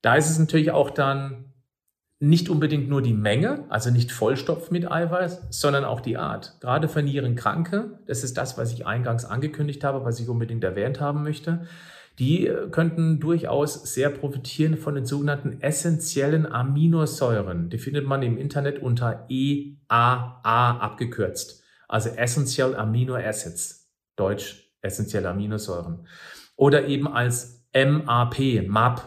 Da 0.00 0.14
ist 0.14 0.30
es 0.30 0.38
natürlich 0.38 0.70
auch 0.70 0.88
dann 0.88 1.53
nicht 2.20 2.48
unbedingt 2.48 2.88
nur 2.88 3.02
die 3.02 3.12
Menge, 3.12 3.64
also 3.68 3.90
nicht 3.90 4.12
Vollstopf 4.12 4.70
mit 4.70 4.90
Eiweiß, 4.90 5.48
sondern 5.50 5.84
auch 5.84 6.00
die 6.00 6.16
Art. 6.16 6.56
Gerade 6.60 6.88
für 6.88 7.02
Nierenkranke, 7.02 7.98
das 8.06 8.24
ist 8.24 8.36
das, 8.36 8.56
was 8.56 8.72
ich 8.72 8.86
eingangs 8.86 9.24
angekündigt 9.24 9.84
habe, 9.84 10.04
was 10.04 10.20
ich 10.20 10.28
unbedingt 10.28 10.64
erwähnt 10.64 11.00
haben 11.00 11.22
möchte, 11.22 11.66
die 12.18 12.46
äh, 12.46 12.68
könnten 12.70 13.20
durchaus 13.20 13.92
sehr 13.92 14.10
profitieren 14.10 14.76
von 14.76 14.94
den 14.94 15.04
sogenannten 15.04 15.60
essentiellen 15.60 16.50
Aminosäuren. 16.50 17.70
Die 17.70 17.78
findet 17.78 18.06
man 18.06 18.22
im 18.22 18.38
Internet 18.38 18.80
unter 18.80 19.26
EAA 19.28 20.78
abgekürzt. 20.78 21.62
Also 21.88 22.10
Essential 22.10 22.76
Amino 22.76 23.16
Acids, 23.16 23.90
Deutsch 24.16 24.70
essentielle 24.80 25.28
Aminosäuren. 25.28 26.06
Oder 26.56 26.86
eben 26.86 27.08
als 27.08 27.66
MAP, 27.74 28.66
MAP, 28.68 29.02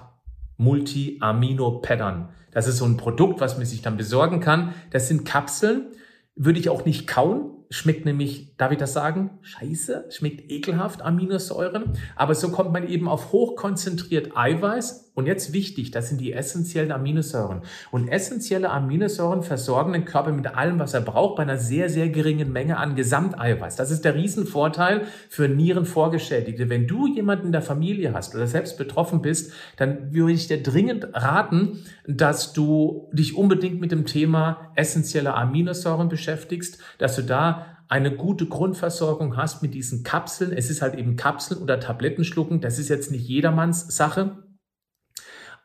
Multi-Amino-Pattern. 0.57 2.29
Das 2.57 2.67
ist 2.67 2.77
so 2.77 2.85
ein 2.85 2.97
Produkt, 2.97 3.39
was 3.39 3.57
man 3.57 3.67
sich 3.67 3.83
dann 3.83 3.97
besorgen 3.97 4.39
kann. 4.39 4.73
Das 4.89 5.07
sind 5.07 5.25
Kapseln. 5.25 5.91
Würde 6.35 6.57
ich 6.59 6.69
auch 6.69 6.85
nicht 6.85 7.05
kauen. 7.05 7.51
Schmeckt 7.69 8.05
nämlich, 8.05 8.57
darf 8.57 8.71
ich 8.71 8.79
das 8.79 8.93
sagen? 8.93 9.37
Scheiße. 9.43 10.05
Schmeckt 10.09 10.49
ekelhaft, 10.49 11.03
Aminosäuren. 11.03 11.93
Aber 12.15 12.33
so 12.33 12.49
kommt 12.49 12.73
man 12.73 12.87
eben 12.87 13.07
auf 13.07 13.31
hochkonzentriert 13.31 14.35
Eiweiß 14.35 15.06
und 15.17 15.25
jetzt 15.25 15.51
wichtig, 15.51 15.89
das 15.89 16.09
sind 16.09 16.21
die 16.21 16.31
essentiellen 16.31 16.91
Aminosäuren. 16.91 17.63
Und 17.89 18.07
essentielle 18.07 18.69
Aminosäuren 18.69 19.41
versorgen 19.41 19.93
den 19.93 20.05
Körper 20.05 20.31
mit 20.31 20.45
allem, 20.45 20.77
was 20.77 20.93
er 20.93 21.01
braucht, 21.01 21.37
bei 21.37 21.41
einer 21.41 21.57
sehr, 21.57 21.89
sehr 21.89 22.09
geringen 22.09 22.53
Menge 22.53 22.77
an 22.77 22.95
Gesamteiweiß. 22.95 23.75
Das 23.77 23.89
ist 23.89 24.05
der 24.05 24.13
Riesenvorteil 24.13 25.07
für 25.27 25.49
Nierenvorgeschädigte. 25.49 26.69
Wenn 26.69 26.85
du 26.85 27.07
jemanden 27.07 27.47
in 27.47 27.51
der 27.51 27.63
Familie 27.63 28.13
hast 28.13 28.35
oder 28.35 28.45
selbst 28.45 28.77
betroffen 28.77 29.23
bist, 29.23 29.53
dann 29.77 30.13
würde 30.13 30.33
ich 30.33 30.49
dir 30.49 30.61
dringend 30.61 31.07
raten, 31.13 31.83
dass 32.05 32.53
du 32.53 33.09
dich 33.11 33.35
unbedingt 33.35 33.81
mit 33.81 33.91
dem 33.91 34.05
Thema 34.05 34.71
essentielle 34.75 35.33
Aminosäuren 35.33 36.09
beschäftigst, 36.09 36.77
dass 36.99 37.15
du 37.15 37.23
da 37.23 37.65
eine 37.87 38.15
gute 38.15 38.45
Grundversorgung 38.45 39.35
hast 39.35 39.63
mit 39.63 39.73
diesen 39.73 40.03
Kapseln. 40.03 40.51
Es 40.51 40.69
ist 40.69 40.83
halt 40.83 40.93
eben 40.93 41.15
Kapseln 41.15 41.59
oder 41.59 41.79
Tabletten 41.79 42.23
schlucken. 42.23 42.61
Das 42.61 42.77
ist 42.77 42.89
jetzt 42.89 43.09
nicht 43.09 43.27
jedermanns 43.27 43.87
Sache. 43.87 44.43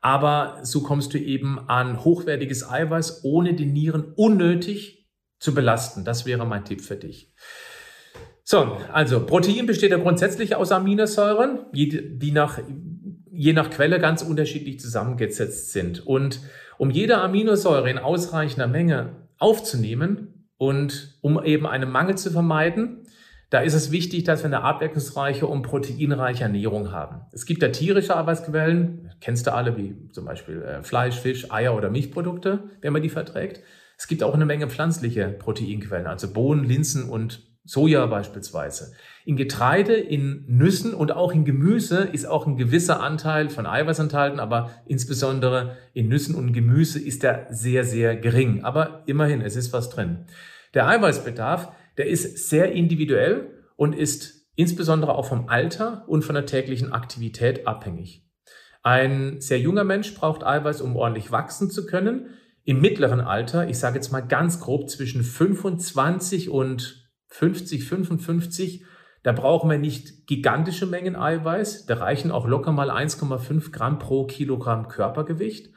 Aber 0.02 0.58
so 0.62 0.82
kommst 0.82 1.14
du 1.14 1.18
eben 1.18 1.58
an 1.68 2.04
hochwertiges 2.04 2.68
Eiweiß, 2.68 3.24
ohne 3.24 3.54
die 3.54 3.66
Nieren 3.66 4.12
unnötig 4.16 5.08
zu 5.38 5.54
belasten. 5.54 6.04
Das 6.04 6.26
wäre 6.26 6.44
mein 6.44 6.64
Tipp 6.64 6.82
für 6.82 6.96
dich. 6.96 7.32
So, 8.44 8.76
also 8.92 9.24
Protein 9.24 9.66
besteht 9.66 9.92
ja 9.92 9.98
grundsätzlich 9.98 10.56
aus 10.56 10.72
Aminosäuren, 10.72 11.66
die 11.72 12.32
nach, 12.32 12.58
je 13.30 13.52
nach 13.52 13.70
Quelle 13.70 14.00
ganz 14.00 14.22
unterschiedlich 14.22 14.80
zusammengesetzt 14.80 15.72
sind. 15.72 16.04
Und 16.04 16.40
um 16.78 16.90
jede 16.90 17.18
Aminosäure 17.18 17.88
in 17.88 17.98
ausreichender 17.98 18.66
Menge 18.66 19.28
aufzunehmen 19.38 20.48
und 20.56 21.18
um 21.20 21.42
eben 21.44 21.66
einen 21.66 21.90
Mangel 21.90 22.18
zu 22.18 22.32
vermeiden, 22.32 23.06
da 23.52 23.60
ist 23.60 23.74
es 23.74 23.90
wichtig, 23.90 24.24
dass 24.24 24.40
wir 24.40 24.46
eine 24.46 24.62
abwechslungsreiche 24.62 25.46
und 25.46 25.60
proteinreiche 25.60 26.44
Ernährung 26.44 26.90
haben. 26.90 27.26
Es 27.32 27.44
gibt 27.44 27.60
ja 27.62 27.68
tierische 27.68 28.16
Eiweißquellen, 28.16 29.10
kennst 29.20 29.46
du 29.46 29.52
alle, 29.52 29.76
wie 29.76 30.08
zum 30.10 30.24
Beispiel 30.24 30.62
äh, 30.62 30.82
Fleisch, 30.82 31.20
Fisch, 31.20 31.52
Eier 31.52 31.76
oder 31.76 31.90
Milchprodukte, 31.90 32.70
wenn 32.80 32.94
man 32.94 33.02
die 33.02 33.10
verträgt. 33.10 33.60
Es 33.98 34.06
gibt 34.06 34.22
auch 34.22 34.32
eine 34.32 34.46
Menge 34.46 34.68
pflanzliche 34.68 35.28
Proteinquellen, 35.28 36.06
also 36.06 36.32
Bohnen, 36.32 36.64
Linsen 36.64 37.10
und 37.10 37.42
Soja 37.62 38.06
beispielsweise. 38.06 38.94
In 39.26 39.36
Getreide, 39.36 39.96
in 39.96 40.46
Nüssen 40.48 40.94
und 40.94 41.12
auch 41.12 41.32
in 41.32 41.44
Gemüse 41.44 42.04
ist 42.10 42.24
auch 42.24 42.46
ein 42.46 42.56
gewisser 42.56 43.02
Anteil 43.02 43.50
von 43.50 43.66
Eiweiß 43.66 43.98
enthalten, 43.98 44.40
aber 44.40 44.70
insbesondere 44.86 45.76
in 45.92 46.08
Nüssen 46.08 46.36
und 46.36 46.54
Gemüse 46.54 46.98
ist 46.98 47.22
er 47.22 47.48
sehr, 47.50 47.84
sehr 47.84 48.16
gering. 48.16 48.64
Aber 48.64 49.02
immerhin, 49.04 49.42
es 49.42 49.56
ist 49.56 49.74
was 49.74 49.90
drin. 49.90 50.24
Der 50.72 50.88
Eiweißbedarf 50.88 51.70
der 51.96 52.06
ist 52.06 52.48
sehr 52.48 52.72
individuell 52.72 53.64
und 53.76 53.94
ist 53.94 54.48
insbesondere 54.54 55.14
auch 55.14 55.26
vom 55.26 55.48
Alter 55.48 56.04
und 56.08 56.22
von 56.24 56.34
der 56.34 56.46
täglichen 56.46 56.92
Aktivität 56.92 57.66
abhängig. 57.66 58.26
Ein 58.82 59.40
sehr 59.40 59.60
junger 59.60 59.84
Mensch 59.84 60.14
braucht 60.14 60.44
Eiweiß, 60.44 60.80
um 60.80 60.96
ordentlich 60.96 61.30
wachsen 61.30 61.70
zu 61.70 61.86
können. 61.86 62.30
Im 62.64 62.80
mittleren 62.80 63.20
Alter, 63.20 63.68
ich 63.68 63.78
sage 63.78 63.96
jetzt 63.96 64.12
mal 64.12 64.20
ganz 64.20 64.60
grob 64.60 64.90
zwischen 64.90 65.22
25 65.22 66.50
und 66.50 67.10
50, 67.28 67.84
55, 67.84 68.84
da 69.22 69.32
brauchen 69.32 69.70
wir 69.70 69.78
nicht 69.78 70.26
gigantische 70.26 70.86
Mengen 70.86 71.14
Eiweiß. 71.14 71.86
Da 71.86 71.94
reichen 71.94 72.32
auch 72.32 72.46
locker 72.46 72.72
mal 72.72 72.90
1,5 72.90 73.70
Gramm 73.70 73.98
pro 73.98 74.26
Kilogramm 74.26 74.88
Körpergewicht. 74.88 75.72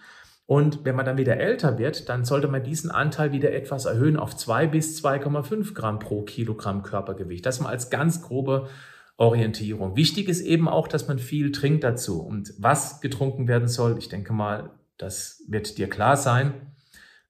Und 0.47 0.85
wenn 0.85 0.95
man 0.95 1.05
dann 1.05 1.17
wieder 1.17 1.37
älter 1.37 1.79
wird, 1.79 2.07
dann 2.07 2.23
sollte 2.23 2.47
man 2.47 2.63
diesen 2.63 2.91
Anteil 2.91 3.31
wieder 3.31 3.51
etwas 3.51 3.85
erhöhen 3.85 4.17
auf 4.17 4.35
2 4.35 4.67
bis 4.67 5.03
2,5 5.03 5.73
Gramm 5.73 5.99
pro 5.99 6.21
Kilogramm 6.21 6.83
Körpergewicht. 6.83 7.45
Das 7.45 7.59
mal 7.59 7.69
als 7.69 7.89
ganz 7.89 8.21
grobe 8.21 8.69
Orientierung. 9.17 9.95
Wichtig 9.95 10.27
ist 10.27 10.41
eben 10.41 10.67
auch, 10.67 10.87
dass 10.87 11.07
man 11.07 11.19
viel 11.19 11.51
trinkt 11.51 11.83
dazu. 11.83 12.21
Und 12.21 12.53
was 12.59 13.01
getrunken 13.01 13.47
werden 13.47 13.67
soll, 13.67 13.97
ich 13.97 14.09
denke 14.09 14.33
mal, 14.33 14.71
das 14.97 15.43
wird 15.47 15.77
dir 15.77 15.89
klar 15.89 16.15
sein. 16.15 16.53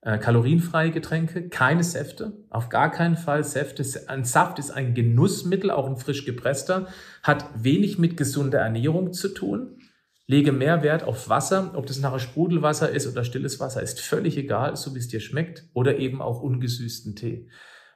Äh, 0.02 0.18
kalorienfreie 0.18 0.90
Getränke, 0.90 1.48
keine 1.48 1.82
Säfte, 1.82 2.32
auf 2.50 2.68
gar 2.68 2.90
keinen 2.90 3.16
Fall 3.16 3.42
Säfte. 3.42 3.84
Ein 4.08 4.24
Saft 4.24 4.58
ist 4.58 4.70
ein 4.70 4.94
Genussmittel, 4.94 5.70
auch 5.70 5.88
ein 5.88 5.96
frisch 5.96 6.24
gepresster, 6.24 6.86
hat 7.22 7.46
wenig 7.56 7.98
mit 7.98 8.16
gesunder 8.16 8.60
Ernährung 8.60 9.12
zu 9.12 9.28
tun. 9.28 9.80
Lege 10.28 10.50
mehr 10.50 10.82
Wert 10.82 11.04
auf 11.04 11.28
Wasser, 11.28 11.72
ob 11.74 11.86
das 11.86 12.00
nachher 12.00 12.18
Sprudelwasser 12.18 12.90
ist 12.90 13.06
oder 13.06 13.22
stilles 13.22 13.60
Wasser, 13.60 13.82
ist 13.82 14.00
völlig 14.00 14.36
egal, 14.36 14.76
so 14.76 14.94
wie 14.94 14.98
es 14.98 15.08
dir 15.08 15.20
schmeckt, 15.20 15.64
oder 15.72 15.98
eben 15.98 16.20
auch 16.20 16.42
ungesüßten 16.42 17.14
Tee. 17.14 17.48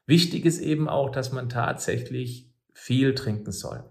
Wichtig 0.06 0.44
ist 0.44 0.60
eben 0.60 0.88
auch, 0.88 1.10
dass 1.10 1.32
man 1.32 1.49
tatsächlich 1.49 2.50
viel 2.72 3.14
trinken 3.14 3.52
soll. 3.52 3.84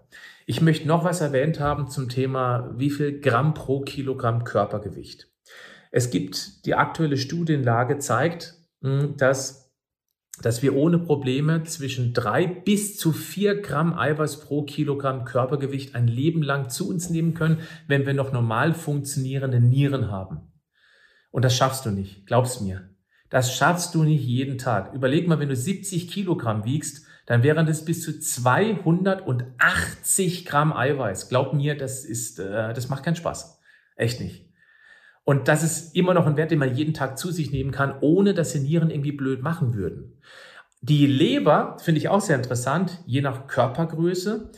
Ich 0.46 0.60
möchte 0.60 0.88
noch 0.88 1.04
was 1.04 1.20
erwähnt 1.20 1.60
haben 1.60 1.88
zum 1.88 2.08
Thema, 2.08 2.74
wie 2.76 2.90
viel 2.90 3.20
Gramm 3.20 3.54
pro 3.54 3.82
Kilogramm 3.82 4.44
Körpergewicht. 4.44 5.28
Es 5.90 6.10
gibt 6.10 6.64
die 6.66 6.74
aktuelle 6.74 7.16
Studienlage 7.16 7.98
zeigt, 7.98 8.54
hm, 8.82 9.16
dass 9.16 9.69
dass 10.42 10.62
wir 10.62 10.74
ohne 10.74 10.98
Probleme 10.98 11.64
zwischen 11.64 12.14
drei 12.14 12.46
bis 12.46 12.96
zu 12.96 13.12
vier 13.12 13.60
Gramm 13.60 13.98
Eiweiß 13.98 14.40
pro 14.40 14.62
Kilogramm 14.62 15.24
Körpergewicht 15.24 15.94
ein 15.94 16.08
Leben 16.08 16.42
lang 16.42 16.70
zu 16.70 16.88
uns 16.88 17.10
nehmen 17.10 17.34
können, 17.34 17.58
wenn 17.86 18.06
wir 18.06 18.14
noch 18.14 18.32
normal 18.32 18.72
funktionierende 18.74 19.60
Nieren 19.60 20.10
haben. 20.10 20.50
Und 21.30 21.44
das 21.44 21.56
schaffst 21.56 21.86
du 21.86 21.90
nicht, 21.90 22.26
glaub's 22.26 22.60
mir. 22.60 22.90
Das 23.28 23.54
schaffst 23.54 23.94
du 23.94 24.02
nicht 24.02 24.24
jeden 24.24 24.58
Tag. 24.58 24.92
Überleg 24.92 25.28
mal, 25.28 25.38
wenn 25.38 25.48
du 25.48 25.56
70 25.56 26.10
Kilogramm 26.10 26.64
wiegst, 26.64 27.06
dann 27.26 27.44
wären 27.44 27.66
das 27.66 27.84
bis 27.84 28.02
zu 28.02 28.18
280 28.18 30.46
Gramm 30.46 30.72
Eiweiß. 30.72 31.28
Glaub 31.28 31.54
mir, 31.54 31.76
das 31.76 32.04
ist, 32.04 32.40
äh, 32.40 32.74
das 32.74 32.88
macht 32.88 33.04
keinen 33.04 33.14
Spaß. 33.14 33.60
Echt 33.94 34.20
nicht. 34.20 34.49
Und 35.30 35.46
das 35.46 35.62
ist 35.62 35.94
immer 35.94 36.12
noch 36.12 36.26
ein 36.26 36.36
Wert, 36.36 36.50
den 36.50 36.58
man 36.58 36.74
jeden 36.74 36.92
Tag 36.92 37.16
zu 37.16 37.30
sich 37.30 37.52
nehmen 37.52 37.70
kann, 37.70 37.94
ohne 38.00 38.34
dass 38.34 38.50
die 38.50 38.58
Nieren 38.58 38.90
irgendwie 38.90 39.12
blöd 39.12 39.42
machen 39.42 39.74
würden. 39.74 40.18
Die 40.80 41.06
Leber, 41.06 41.76
finde 41.78 42.00
ich 42.00 42.08
auch 42.08 42.20
sehr 42.20 42.34
interessant, 42.34 42.98
je 43.06 43.20
nach 43.20 43.46
Körpergröße, 43.46 44.50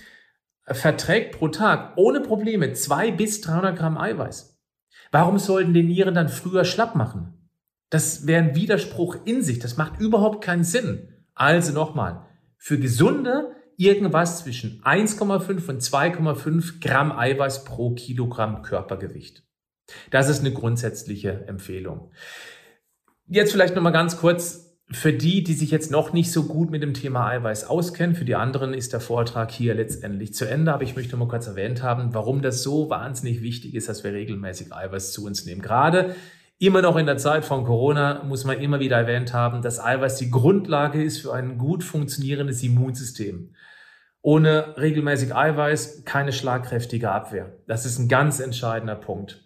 verträgt 0.65 1.37
pro 1.37 1.49
Tag 1.49 1.93
ohne 1.97 2.21
Probleme 2.21 2.73
zwei 2.73 3.11
bis 3.11 3.43
300 3.43 3.77
Gramm 3.77 3.99
Eiweiß. 3.99 4.63
Warum 5.11 5.39
sollten 5.39 5.75
die 5.75 5.83
Nieren 5.83 6.15
dann 6.15 6.31
früher 6.31 6.65
schlapp 6.65 6.95
machen? 6.95 7.35
Das 7.91 8.27
wäre 8.27 8.43
ein 8.43 8.55
Widerspruch 8.55 9.19
in 9.27 9.43
sich. 9.43 9.59
Das 9.59 9.77
macht 9.77 10.01
überhaupt 10.01 10.43
keinen 10.43 10.65
Sinn. 10.65 11.07
Also 11.35 11.75
nochmal, 11.75 12.25
für 12.57 12.79
Gesunde 12.79 13.55
irgendwas 13.77 14.39
zwischen 14.39 14.83
1,5 14.85 15.69
und 15.69 15.83
2,5 15.83 16.81
Gramm 16.81 17.13
Eiweiß 17.13 17.65
pro 17.67 17.91
Kilogramm 17.91 18.63
Körpergewicht. 18.63 19.43
Das 20.11 20.29
ist 20.29 20.41
eine 20.41 20.53
grundsätzliche 20.53 21.45
Empfehlung. 21.47 22.13
Jetzt 23.27 23.53
vielleicht 23.53 23.75
noch 23.75 23.83
mal 23.83 23.91
ganz 23.91 24.17
kurz 24.17 24.73
für 24.91 25.13
die, 25.13 25.43
die 25.43 25.55
sich 25.55 25.71
jetzt 25.71 25.91
noch 25.91 26.13
nicht 26.13 26.31
so 26.31 26.45
gut 26.45 26.71
mit 26.71 26.83
dem 26.83 26.93
Thema 26.93 27.27
Eiweiß 27.27 27.65
auskennen, 27.65 28.15
für 28.15 28.25
die 28.25 28.35
anderen 28.35 28.75
ist 28.75 28.93
der 28.93 29.01
Vortrag 29.01 29.51
hier 29.51 29.75
letztendlich 29.75 30.35
zu 30.35 30.45
Ende. 30.45 30.73
Aber 30.73 30.83
ich 30.83 30.97
möchte 30.97 31.17
mal 31.17 31.29
kurz 31.29 31.47
erwähnt 31.47 31.83
haben, 31.83 32.15
warum 32.15 32.43
das 32.43 32.63
so 32.63 32.91
wahnsinnig 32.91 33.43
wichtig 33.43 33.75
ist, 33.75 33.89
dass 33.89 34.05
wir 34.05 34.13
regelmäßig 34.13 34.73
Eiweiß 34.73 35.13
zu 35.13 35.25
uns 35.25 35.47
nehmen. 35.47 35.63
Gerade 35.63 36.15
immer 36.59 36.83
noch 36.83 36.97
in 36.97 37.07
der 37.07 37.17
Zeit 37.17 37.45
von 37.45 37.65
Corona 37.65 38.23
muss 38.25 38.45
man 38.45 38.61
immer 38.61 38.81
wieder 38.81 38.99
erwähnt 38.99 39.33
haben, 39.33 39.63
dass 39.63 39.81
Eiweiß 39.81 40.17
die 40.17 40.31
Grundlage 40.31 41.03
ist 41.03 41.21
für 41.21 41.33
ein 41.33 41.59
gut 41.59 41.83
funktionierendes 41.83 42.63
Immunsystem. 42.63 43.55
Ohne 44.21 44.77
regelmäßig 44.77 45.35
Eiweiß 45.35 46.05
keine 46.05 46.33
schlagkräftige 46.33 47.11
Abwehr. 47.11 47.57
Das 47.67 47.87
ist 47.87 47.99
ein 47.99 48.09
ganz 48.09 48.39
entscheidender 48.39 48.95
Punkt. 48.95 49.42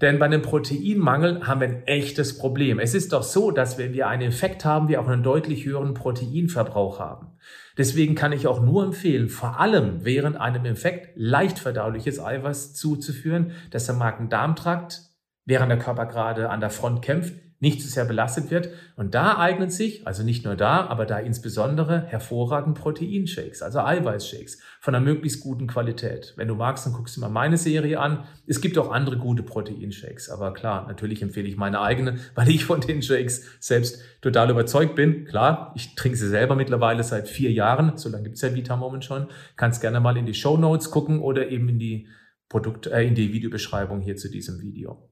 Denn 0.00 0.18
bei 0.18 0.26
einem 0.26 0.42
Proteinmangel 0.42 1.46
haben 1.46 1.60
wir 1.60 1.68
ein 1.68 1.86
echtes 1.86 2.38
Problem. 2.38 2.78
Es 2.78 2.94
ist 2.94 3.12
doch 3.12 3.22
so, 3.22 3.50
dass 3.50 3.78
wenn 3.78 3.92
wir 3.92 4.08
einen 4.08 4.22
Infekt 4.22 4.64
haben, 4.64 4.88
wir 4.88 5.00
auch 5.00 5.08
einen 5.08 5.22
deutlich 5.22 5.64
höheren 5.64 5.94
Proteinverbrauch 5.94 6.98
haben. 6.98 7.28
Deswegen 7.76 8.14
kann 8.14 8.32
ich 8.32 8.46
auch 8.46 8.60
nur 8.60 8.84
empfehlen, 8.84 9.28
vor 9.28 9.60
allem 9.60 10.04
während 10.04 10.36
einem 10.36 10.64
Infekt 10.64 11.12
leicht 11.14 11.58
verdauliches 11.58 12.20
Eiweiß 12.20 12.74
zuzuführen, 12.74 13.52
dass 13.70 13.86
der 13.86 13.94
Magen-Darm-Trakt, 13.94 15.02
während 15.44 15.70
der 15.70 15.78
Körper 15.78 16.06
gerade 16.06 16.50
an 16.50 16.60
der 16.60 16.70
Front 16.70 17.02
kämpft, 17.02 17.34
nicht 17.62 17.80
zu 17.80 17.88
sehr 17.88 18.04
belastet 18.04 18.50
wird. 18.50 18.70
Und 18.96 19.14
da 19.14 19.38
eignen 19.38 19.70
sich, 19.70 20.04
also 20.04 20.24
nicht 20.24 20.44
nur 20.44 20.56
da, 20.56 20.84
aber 20.86 21.06
da 21.06 21.18
insbesondere 21.18 22.02
hervorragend 22.02 22.76
Proteinshakes, 22.76 23.62
also 23.62 23.78
Eiweißshakes 23.78 24.60
von 24.80 24.94
einer 24.94 25.04
möglichst 25.04 25.40
guten 25.40 25.68
Qualität. 25.68 26.34
Wenn 26.36 26.48
du 26.48 26.56
magst, 26.56 26.84
dann 26.84 26.92
guckst 26.92 27.16
du 27.16 27.20
mal 27.20 27.28
meine 27.28 27.56
Serie 27.56 28.00
an. 28.00 28.24
Es 28.48 28.60
gibt 28.60 28.76
auch 28.78 28.90
andere 28.90 29.16
gute 29.16 29.44
Proteinshakes, 29.44 30.28
aber 30.28 30.52
klar, 30.52 30.88
natürlich 30.88 31.22
empfehle 31.22 31.48
ich 31.48 31.56
meine 31.56 31.80
eigene, 31.80 32.18
weil 32.34 32.48
ich 32.48 32.64
von 32.64 32.80
den 32.80 33.00
Shakes 33.00 33.44
selbst 33.60 34.02
total 34.22 34.50
überzeugt 34.50 34.96
bin. 34.96 35.24
Klar, 35.24 35.72
ich 35.76 35.94
trinke 35.94 36.18
sie 36.18 36.28
selber 36.28 36.56
mittlerweile 36.56 37.04
seit 37.04 37.28
vier 37.28 37.52
Jahren, 37.52 37.96
so 37.96 38.08
lange 38.08 38.24
gibt 38.24 38.36
es 38.36 38.42
ja 38.42 38.54
Vita 38.56 38.76
Moment 38.76 39.04
schon. 39.04 39.28
Kannst 39.56 39.80
gerne 39.80 40.00
mal 40.00 40.16
in 40.16 40.26
die 40.26 40.34
Show 40.34 40.56
Notes 40.56 40.90
gucken 40.90 41.20
oder 41.20 41.48
eben 41.48 41.68
in 41.68 41.78
die 41.78 42.08
Produkt, 42.48 42.88
äh, 42.88 43.04
in 43.04 43.14
die 43.14 43.32
Videobeschreibung 43.32 44.00
hier 44.00 44.16
zu 44.16 44.28
diesem 44.28 44.60
Video. 44.60 45.08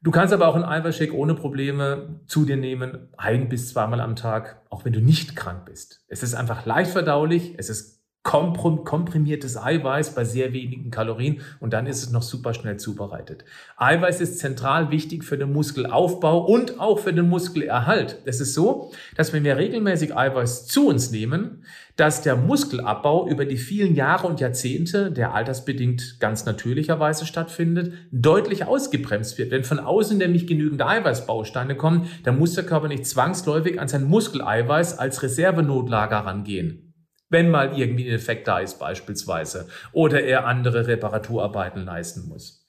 Du 0.00 0.12
kannst 0.12 0.32
aber 0.32 0.46
auch 0.46 0.54
einen 0.54 0.64
Eiweißshake 0.64 1.14
ohne 1.14 1.34
Probleme 1.34 2.20
zu 2.26 2.44
dir 2.44 2.56
nehmen, 2.56 3.08
ein 3.16 3.48
bis 3.48 3.70
zweimal 3.70 4.00
am 4.00 4.14
Tag, 4.14 4.62
auch 4.70 4.84
wenn 4.84 4.92
du 4.92 5.00
nicht 5.00 5.34
krank 5.34 5.64
bist. 5.64 6.04
Es 6.06 6.22
ist 6.22 6.34
einfach 6.34 6.66
leicht 6.66 6.92
verdaulich, 6.92 7.54
es 7.58 7.68
ist 7.68 7.97
komprimiertes 8.28 9.56
Eiweiß 9.56 10.14
bei 10.14 10.24
sehr 10.24 10.52
wenigen 10.52 10.90
Kalorien 10.90 11.40
und 11.60 11.72
dann 11.72 11.86
ist 11.86 12.02
es 12.02 12.10
noch 12.10 12.22
super 12.22 12.52
schnell 12.52 12.76
zubereitet. 12.76 13.44
Eiweiß 13.78 14.20
ist 14.20 14.38
zentral 14.38 14.90
wichtig 14.90 15.24
für 15.24 15.38
den 15.38 15.50
Muskelaufbau 15.52 16.44
und 16.44 16.78
auch 16.78 16.98
für 16.98 17.14
den 17.14 17.28
Muskelerhalt. 17.30 18.18
Es 18.26 18.40
ist 18.40 18.52
so, 18.52 18.92
dass 19.16 19.32
wenn 19.32 19.44
wir 19.44 19.56
regelmäßig 19.56 20.14
Eiweiß 20.14 20.66
zu 20.66 20.88
uns 20.88 21.10
nehmen, 21.10 21.64
dass 21.96 22.20
der 22.20 22.36
Muskelabbau 22.36 23.28
über 23.28 23.46
die 23.46 23.56
vielen 23.56 23.94
Jahre 23.94 24.26
und 24.26 24.40
Jahrzehnte, 24.40 25.10
der 25.10 25.32
altersbedingt 25.34 26.20
ganz 26.20 26.44
natürlicherweise 26.44 27.24
stattfindet, 27.24 27.94
deutlich 28.12 28.66
ausgebremst 28.66 29.38
wird. 29.38 29.50
Wenn 29.50 29.64
von 29.64 29.78
außen 29.78 30.18
nämlich 30.18 30.46
genügend 30.46 30.82
Eiweißbausteine 30.82 31.76
kommen, 31.76 32.08
dann 32.24 32.38
muss 32.38 32.54
der 32.54 32.64
Körper 32.66 32.88
nicht 32.88 33.06
zwangsläufig 33.06 33.80
an 33.80 33.88
sein 33.88 34.04
Muskeleiweiß 34.04 34.98
als 34.98 35.22
Reservenotlager 35.22 36.18
rangehen 36.18 36.87
wenn 37.30 37.50
mal 37.50 37.78
irgendwie 37.78 38.08
ein 38.08 38.14
Effekt 38.14 38.48
da 38.48 38.58
ist 38.58 38.78
beispielsweise 38.78 39.68
oder 39.92 40.22
er 40.22 40.46
andere 40.46 40.86
Reparaturarbeiten 40.86 41.84
leisten 41.84 42.28
muss. 42.28 42.68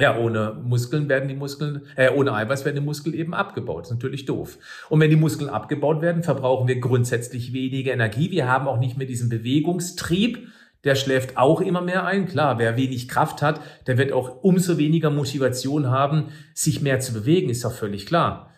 Ja, 0.00 0.16
ohne 0.16 0.58
Muskeln 0.64 1.10
werden 1.10 1.28
die 1.28 1.34
Muskeln, 1.34 1.82
äh, 1.94 2.08
ohne 2.10 2.32
Eiweiß 2.32 2.64
werden 2.64 2.76
die 2.76 2.80
Muskeln 2.80 3.14
eben 3.14 3.34
abgebaut. 3.34 3.82
Das 3.82 3.88
ist 3.88 3.96
natürlich 3.96 4.24
doof. 4.24 4.56
Und 4.88 5.00
wenn 5.00 5.10
die 5.10 5.16
Muskeln 5.16 5.50
abgebaut 5.50 6.00
werden, 6.00 6.22
verbrauchen 6.22 6.68
wir 6.68 6.80
grundsätzlich 6.80 7.52
weniger 7.52 7.92
Energie. 7.92 8.30
Wir 8.30 8.48
haben 8.48 8.66
auch 8.66 8.78
nicht 8.78 8.96
mehr 8.96 9.06
diesen 9.06 9.28
Bewegungstrieb. 9.28 10.48
Der 10.84 10.94
schläft 10.94 11.36
auch 11.36 11.60
immer 11.60 11.82
mehr 11.82 12.06
ein. 12.06 12.26
Klar, 12.26 12.58
wer 12.58 12.78
wenig 12.78 13.08
Kraft 13.08 13.42
hat, 13.42 13.60
der 13.86 13.98
wird 13.98 14.12
auch 14.12 14.42
umso 14.42 14.78
weniger 14.78 15.10
Motivation 15.10 15.90
haben, 15.90 16.28
sich 16.54 16.80
mehr 16.80 17.00
zu 17.00 17.12
bewegen, 17.12 17.50
ist 17.50 17.66
doch 17.66 17.72
völlig 17.72 18.06
klar. 18.06 18.49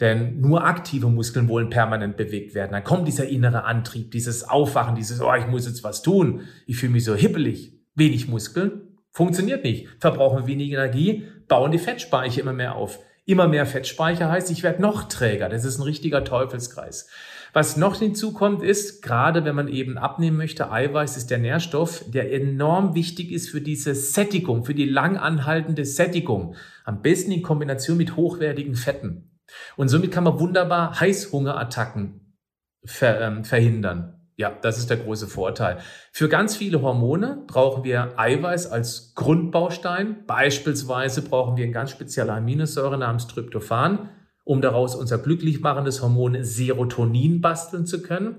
Denn 0.00 0.40
nur 0.40 0.64
aktive 0.64 1.08
Muskeln 1.08 1.48
wollen 1.48 1.68
permanent 1.68 2.16
bewegt 2.16 2.54
werden. 2.54 2.72
Dann 2.72 2.84
kommt 2.84 3.06
dieser 3.06 3.28
innere 3.28 3.64
Antrieb, 3.64 4.10
dieses 4.10 4.48
Aufwachen, 4.48 4.94
dieses, 4.94 5.20
oh, 5.20 5.34
ich 5.34 5.46
muss 5.46 5.66
jetzt 5.66 5.84
was 5.84 6.02
tun. 6.02 6.42
Ich 6.66 6.78
fühle 6.78 6.92
mich 6.92 7.04
so 7.04 7.14
hippelig. 7.14 7.74
Wenig 7.94 8.26
Muskeln. 8.26 8.96
Funktioniert 9.10 9.64
nicht. 9.64 9.88
Verbrauchen 9.98 10.46
wenig 10.46 10.70
Energie, 10.70 11.24
bauen 11.48 11.72
die 11.72 11.78
Fettspeicher 11.78 12.40
immer 12.40 12.52
mehr 12.52 12.76
auf. 12.76 12.98
Immer 13.26 13.46
mehr 13.46 13.66
Fettspeicher 13.66 14.30
heißt, 14.30 14.50
ich 14.50 14.62
werde 14.62 14.80
noch 14.80 15.04
träger. 15.04 15.48
Das 15.48 15.64
ist 15.64 15.78
ein 15.78 15.82
richtiger 15.82 16.24
Teufelskreis. 16.24 17.08
Was 17.52 17.76
noch 17.76 17.96
hinzukommt 17.96 18.62
ist, 18.62 19.02
gerade 19.02 19.44
wenn 19.44 19.56
man 19.56 19.68
eben 19.68 19.98
abnehmen 19.98 20.36
möchte, 20.36 20.70
Eiweiß 20.70 21.16
ist 21.16 21.30
der 21.30 21.38
Nährstoff, 21.38 22.04
der 22.08 22.32
enorm 22.32 22.94
wichtig 22.94 23.32
ist 23.32 23.50
für 23.50 23.60
diese 23.60 23.94
Sättigung, 23.94 24.64
für 24.64 24.74
die 24.74 24.84
langanhaltende 24.84 25.84
Sättigung. 25.84 26.54
Am 26.84 27.02
besten 27.02 27.32
in 27.32 27.42
Kombination 27.42 27.96
mit 27.96 28.16
hochwertigen 28.16 28.76
Fetten. 28.76 29.29
Und 29.76 29.88
somit 29.88 30.12
kann 30.12 30.24
man 30.24 30.38
wunderbar 30.38 30.98
Heißhungerattacken 31.00 32.36
ver, 32.84 33.20
ähm, 33.20 33.44
verhindern. 33.44 34.20
Ja, 34.36 34.56
das 34.62 34.78
ist 34.78 34.88
der 34.88 34.96
große 34.96 35.26
Vorteil. 35.26 35.80
Für 36.12 36.30
ganz 36.30 36.56
viele 36.56 36.80
Hormone 36.80 37.44
brauchen 37.46 37.84
wir 37.84 38.18
Eiweiß 38.18 38.68
als 38.68 39.14
Grundbaustein. 39.14 40.24
Beispielsweise 40.26 41.20
brauchen 41.20 41.58
wir 41.58 41.64
eine 41.64 41.74
ganz 41.74 41.90
spezielle 41.90 42.32
Aminosäure 42.32 42.96
namens 42.96 43.26
Tryptophan, 43.26 44.08
um 44.44 44.62
daraus 44.62 44.94
unser 44.94 45.18
glücklich 45.18 45.60
machendes 45.60 46.00
Hormon 46.00 46.42
Serotonin 46.42 47.42
basteln 47.42 47.84
zu 47.84 48.00
können. 48.00 48.36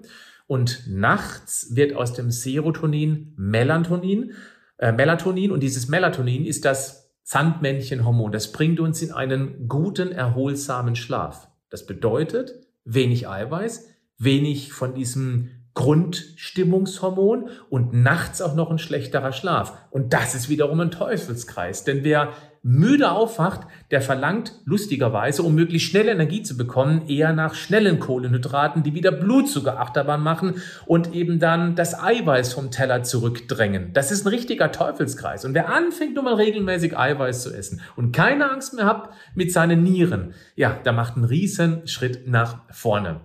Und 0.47 0.85
nachts 0.87 1.75
wird 1.75 1.95
aus 1.95 2.13
dem 2.13 2.31
Serotonin 2.31 3.33
Melatonin, 3.37 4.33
äh, 4.79 4.91
Melatonin 4.91 5.51
und 5.51 5.61
dieses 5.61 5.87
Melatonin 5.87 6.45
ist 6.45 6.65
das 6.65 7.00
Sandmännchenhormon. 7.31 8.33
Das 8.33 8.51
bringt 8.51 8.81
uns 8.81 9.01
in 9.01 9.13
einen 9.13 9.69
guten, 9.69 10.11
erholsamen 10.11 10.97
Schlaf. 10.97 11.47
Das 11.69 11.85
bedeutet 11.85 12.67
wenig 12.83 13.29
Eiweiß, 13.29 13.87
wenig 14.17 14.73
von 14.73 14.93
diesem 14.93 15.49
Grundstimmungshormon 15.73 17.47
und 17.69 17.93
nachts 17.93 18.41
auch 18.41 18.53
noch 18.53 18.69
ein 18.69 18.79
schlechterer 18.79 19.31
Schlaf. 19.31 19.77
Und 19.91 20.11
das 20.11 20.35
ist 20.35 20.49
wiederum 20.49 20.81
ein 20.81 20.91
Teufelskreis. 20.91 21.85
Denn 21.85 22.03
wer 22.03 22.33
müde 22.63 23.11
aufwacht, 23.11 23.61
der 23.89 24.01
verlangt 24.01 24.53
lustigerweise, 24.65 25.41
um 25.41 25.55
möglichst 25.55 25.89
schnell 25.89 26.07
Energie 26.07 26.43
zu 26.43 26.57
bekommen, 26.57 27.07
eher 27.07 27.33
nach 27.33 27.55
schnellen 27.55 27.99
Kohlenhydraten, 27.99 28.83
die 28.83 28.93
wieder 28.93 29.11
Blutzuckerachterbahn 29.11 30.21
machen 30.21 30.61
und 30.85 31.13
eben 31.13 31.39
dann 31.39 31.75
das 31.75 31.99
Eiweiß 31.99 32.53
vom 32.53 32.69
Teller 32.69 33.01
zurückdrängen. 33.01 33.93
Das 33.93 34.11
ist 34.11 34.25
ein 34.25 34.29
richtiger 34.29 34.71
Teufelskreis. 34.71 35.43
Und 35.43 35.55
wer 35.55 35.69
anfängt, 35.69 36.13
nur 36.13 36.23
mal 36.23 36.35
regelmäßig 36.35 36.97
Eiweiß 36.97 37.41
zu 37.41 37.51
essen 37.51 37.81
und 37.95 38.11
keine 38.11 38.51
Angst 38.51 38.75
mehr 38.75 38.85
hat 38.85 39.09
mit 39.33 39.51
seinen 39.51 39.81
Nieren, 39.81 40.33
ja, 40.55 40.73
der 40.73 40.93
macht 40.93 41.15
einen 41.15 41.25
riesen 41.25 41.87
Schritt 41.87 42.27
nach 42.27 42.61
vorne. 42.69 43.21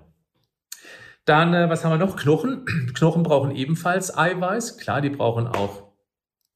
Dann, 1.26 1.52
äh, 1.52 1.68
was 1.68 1.84
haben 1.84 1.92
wir 1.92 1.98
noch? 1.98 2.16
Knochen. 2.16 2.64
Knochen 2.94 3.22
brauchen 3.22 3.50
ebenfalls 3.50 4.16
Eiweiß. 4.16 4.78
Klar, 4.78 5.02
die 5.02 5.10
brauchen 5.10 5.46
auch 5.46 5.82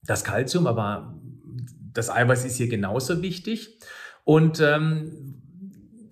das 0.03 0.23
Kalzium, 0.23 0.65
aber 0.65 1.20
das 1.93 2.09
Eiweiß 2.09 2.45
ist 2.45 2.57
hier 2.57 2.67
genauso 2.67 3.21
wichtig. 3.21 3.79
Und 4.23 4.59
ähm, 4.59 5.41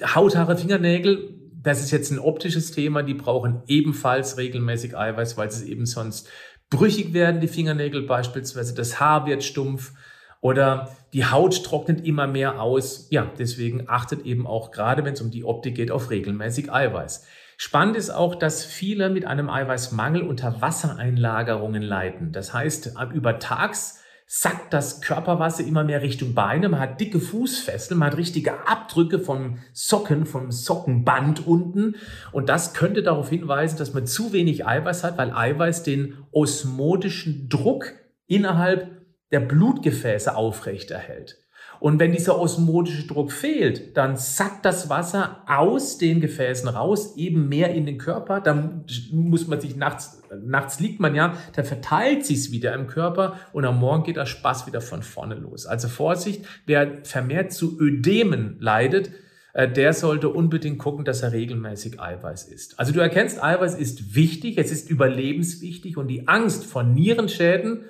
Hauthaare, 0.04 0.58
Fingernägel, 0.58 1.36
das 1.62 1.82
ist 1.82 1.92
jetzt 1.92 2.12
ein 2.12 2.20
optisches 2.20 2.72
Thema, 2.72 3.04
die 3.04 3.14
brauchen 3.14 3.64
ebenfalls 3.68 4.38
regelmäßig 4.38 4.98
Eiweiß, 4.98 5.38
weil 5.38 5.52
sie 5.52 5.70
eben 5.70 5.86
sonst 5.86 6.30
brüchig 6.70 7.14
werden, 7.14 7.42
die 7.42 7.48
Fingernägel 7.48 8.04
beispielsweise, 8.04 8.74
das 8.74 9.00
Haar 9.00 9.26
wird 9.26 9.44
stumpf 9.44 9.94
oder 10.42 10.96
die 11.14 11.26
Haut 11.26 11.64
trocknet 11.64 12.06
immer 12.06 12.28
mehr 12.28 12.62
aus. 12.62 13.08
Ja, 13.10 13.32
deswegen 13.38 13.90
achtet 13.90 14.26
eben 14.26 14.48
auch 14.48 14.72
gerade, 14.72 15.04
wenn 15.04 15.14
es 15.14 15.22
um 15.22 15.32
die 15.32 15.44
Optik 15.44 15.76
geht, 15.76 15.92
auf 15.92 16.10
regelmäßig 16.10 16.72
Eiweiß. 16.72 17.26
Spannend 17.58 17.98
ist 17.98 18.10
auch, 18.10 18.36
dass 18.36 18.64
viele 18.64 19.10
mit 19.10 19.26
einem 19.26 19.50
Eiweißmangel 19.50 20.22
unter 20.22 20.62
Wassereinlagerungen 20.62 21.82
leiden. 21.82 22.32
Das 22.32 22.54
heißt, 22.54 22.94
über 23.14 23.40
Tags 23.40 24.00
sackt 24.32 24.74
das 24.74 25.02
Körperwasser 25.02 25.66
immer 25.66 25.84
mehr 25.84 26.04
Richtung 26.04 26.36
Beine. 26.36 26.70
Man 26.70 26.80
hat 26.80 27.02
dicke 27.02 27.20
Fußfesseln, 27.20 28.00
man 28.00 28.12
hat 28.12 28.18
richtige 28.20 28.68
Abdrücke 28.68 29.18
vom 29.18 29.58
Socken, 29.74 30.28
vom 30.28 30.52
Sockenband 30.52 31.48
unten. 31.48 31.96
Und 32.32 32.48
das 32.48 32.76
könnte 32.76 33.02
darauf 33.02 33.30
hinweisen, 33.30 33.80
dass 33.80 33.96
man 33.96 34.06
zu 34.06 34.32
wenig 34.32 34.68
Eiweiß 34.68 35.04
hat, 35.04 35.18
weil 35.18 35.32
Eiweiß 35.32 35.82
den 35.82 36.20
osmotischen 36.32 37.50
Druck 37.50 37.94
innerhalb 38.28 39.02
der 39.32 39.40
Blutgefäße 39.40 40.36
aufrechterhält. 40.36 41.40
Und 41.80 42.00
wenn 42.00 42.12
dieser 42.12 42.38
osmotische 42.38 43.08
Druck 43.08 43.32
fehlt, 43.32 43.96
dann 43.96 44.18
sackt 44.18 44.66
das 44.66 44.90
Wasser 44.90 45.44
aus 45.48 45.98
den 45.98 46.20
Gefäßen 46.20 46.68
raus, 46.68 47.16
eben 47.16 47.48
mehr 47.48 47.74
in 47.74 47.86
den 47.86 47.98
Körper. 47.98 48.42
Dann 48.42 48.86
muss 49.12 49.48
man 49.48 49.62
sich 49.62 49.76
nachts, 49.78 50.22
nachts 50.44 50.80
liegt 50.80 51.00
man 51.00 51.16
ja, 51.16 51.36
dann 51.56 51.66
verteilt 51.66 52.26
sich 52.26 52.38
es 52.38 52.52
wieder 52.52 52.74
im 52.74 52.88
Körper 52.88 53.40
und 53.54 53.64
am 53.66 53.80
Morgen 53.80 54.04
geht 54.04 54.18
der 54.18 54.26
Spaß 54.26 54.68
wieder 54.68 54.82
von 54.82 55.04
vorne 55.04 55.36
los. 55.36 55.66
Also 55.66 55.88
Vorsicht, 55.88 56.46
wer 56.66 57.00
vermehrt 57.04 57.54
zu 57.54 57.80
Ödemen 57.80 58.58
leidet, 58.60 59.12
äh, 59.54 59.72
der 59.72 59.94
sollte 59.94 60.30
unbedingt 60.30 60.80
gucken, 60.80 61.06
dass 61.06 61.24
er 61.24 61.32
regelmäßig 61.32 62.00
Eiweiß 62.00 62.50
isst. 62.50 62.80
Also 62.80 62.92
du 62.92 63.00
erkennst, 63.00 63.44
Eiweiß 63.44 63.76
ist 63.76 64.16
wichtig, 64.16 64.58
es 64.58 64.72
ist 64.72 64.90
überlebenswichtig 64.90 65.98
und 65.98 66.08
die 66.08 66.28
Angst 66.28 66.66
vor 66.66 66.84
Nierenschäden 66.84 67.86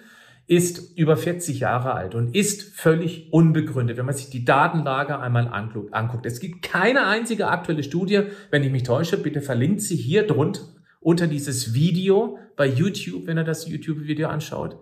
ist 0.50 0.98
über 0.98 1.16
40 1.16 1.60
Jahre 1.60 1.94
alt 1.94 2.16
und 2.16 2.36
ist 2.36 2.76
völlig 2.76 3.32
unbegründet, 3.32 3.98
wenn 3.98 4.08
man 4.08 4.16
sich 4.16 4.32
die 4.32 4.46
Datenlage 4.46 5.20
einmal 5.20 5.48
anguckt. 5.48 6.26
Es 6.26 6.40
gibt 6.40 6.64
keine 6.64 7.06
einzige 7.06 7.50
aktuelle 7.50 7.84
Studie, 7.84 8.24
wenn 8.50 8.64
ich 8.64 8.72
mich 8.72 8.82
täusche, 8.82 9.18
bitte 9.18 9.42
verlinkt 9.42 9.82
sie 9.82 9.96
hier 9.96 10.26
drunter 10.26 10.62
unter 11.02 11.28
dieses 11.28 11.76
Video 11.76 12.40
bei 12.58 12.66
YouTube, 12.66 13.28
wenn 13.28 13.38
er 13.38 13.44
das 13.44 13.68
YouTube-Video 13.68 14.28
anschaut. 14.28 14.80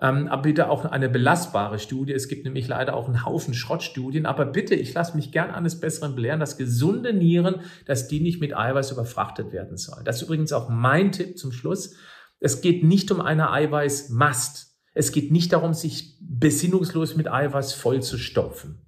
Ähm, 0.00 0.26
aber 0.28 0.40
bitte 0.40 0.70
auch 0.70 0.86
eine 0.86 1.10
belastbare 1.10 1.78
Studie. 1.78 2.14
Es 2.14 2.28
gibt 2.28 2.44
nämlich 2.44 2.66
leider 2.66 2.94
auch 2.94 3.06
einen 3.06 3.26
Haufen 3.26 3.52
Schrottstudien. 3.52 4.24
Aber 4.24 4.46
bitte, 4.46 4.74
ich 4.74 4.94
lasse 4.94 5.14
mich 5.14 5.32
gern 5.32 5.50
eines 5.50 5.80
Besseren 5.80 6.14
belehren, 6.14 6.40
dass 6.40 6.56
gesunde 6.56 7.12
Nieren, 7.12 7.56
dass 7.84 8.08
die 8.08 8.20
nicht 8.20 8.40
mit 8.40 8.56
Eiweiß 8.56 8.92
überfrachtet 8.92 9.52
werden 9.52 9.76
sollen. 9.76 10.06
Das 10.06 10.16
ist 10.16 10.22
übrigens 10.22 10.54
auch 10.54 10.70
mein 10.70 11.12
Tipp 11.12 11.36
zum 11.36 11.52
Schluss. 11.52 11.94
Es 12.40 12.62
geht 12.62 12.82
nicht 12.82 13.10
um 13.10 13.20
eine 13.20 13.50
Eiweißmast. 13.50 14.69
Es 14.92 15.12
geht 15.12 15.30
nicht 15.30 15.52
darum, 15.52 15.74
sich 15.74 16.18
besinnungslos 16.20 17.16
mit 17.16 17.30
Eiweiß 17.30 17.72
voll 17.74 18.02
zu 18.02 18.18
stopfen, 18.18 18.86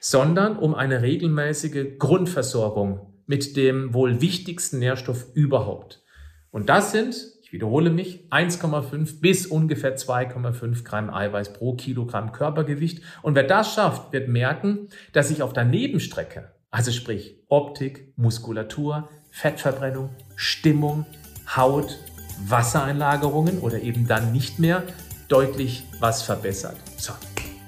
sondern 0.00 0.56
um 0.56 0.74
eine 0.74 1.02
regelmäßige 1.02 1.98
Grundversorgung 1.98 3.12
mit 3.26 3.56
dem 3.56 3.94
wohl 3.94 4.20
wichtigsten 4.20 4.78
Nährstoff 4.78 5.26
überhaupt. 5.34 6.02
Und 6.50 6.68
das 6.68 6.92
sind, 6.92 7.16
ich 7.42 7.52
wiederhole 7.52 7.90
mich, 7.90 8.28
1,5 8.30 9.20
bis 9.20 9.46
ungefähr 9.46 9.96
2,5 9.96 10.84
Gramm 10.84 11.10
Eiweiß 11.10 11.54
pro 11.54 11.74
Kilogramm 11.74 12.32
Körpergewicht. 12.32 13.02
Und 13.22 13.34
wer 13.34 13.44
das 13.44 13.74
schafft, 13.74 14.12
wird 14.12 14.28
merken, 14.28 14.88
dass 15.12 15.28
sich 15.28 15.42
auf 15.42 15.52
der 15.52 15.64
Nebenstrecke, 15.64 16.52
also 16.70 16.92
sprich 16.92 17.42
Optik, 17.48 18.12
Muskulatur, 18.16 19.08
Fettverbrennung, 19.30 20.10
Stimmung, 20.36 21.06
Haut, 21.56 21.98
Wassereinlagerungen 22.46 23.60
oder 23.60 23.80
eben 23.80 24.06
dann 24.06 24.32
nicht 24.32 24.58
mehr 24.58 24.82
deutlich 25.32 25.84
was 25.98 26.22
verbessert. 26.22 26.76
So. 26.98 27.12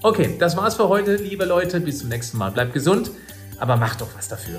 Okay, 0.02 0.36
das 0.38 0.56
war's 0.56 0.74
für 0.74 0.88
heute, 0.88 1.16
liebe 1.16 1.46
Leute. 1.46 1.80
Bis 1.80 2.00
zum 2.00 2.10
nächsten 2.10 2.36
Mal. 2.36 2.50
Bleibt 2.50 2.74
gesund, 2.74 3.10
aber 3.58 3.76
macht 3.76 4.02
doch 4.02 4.14
was 4.14 4.28
dafür. 4.28 4.58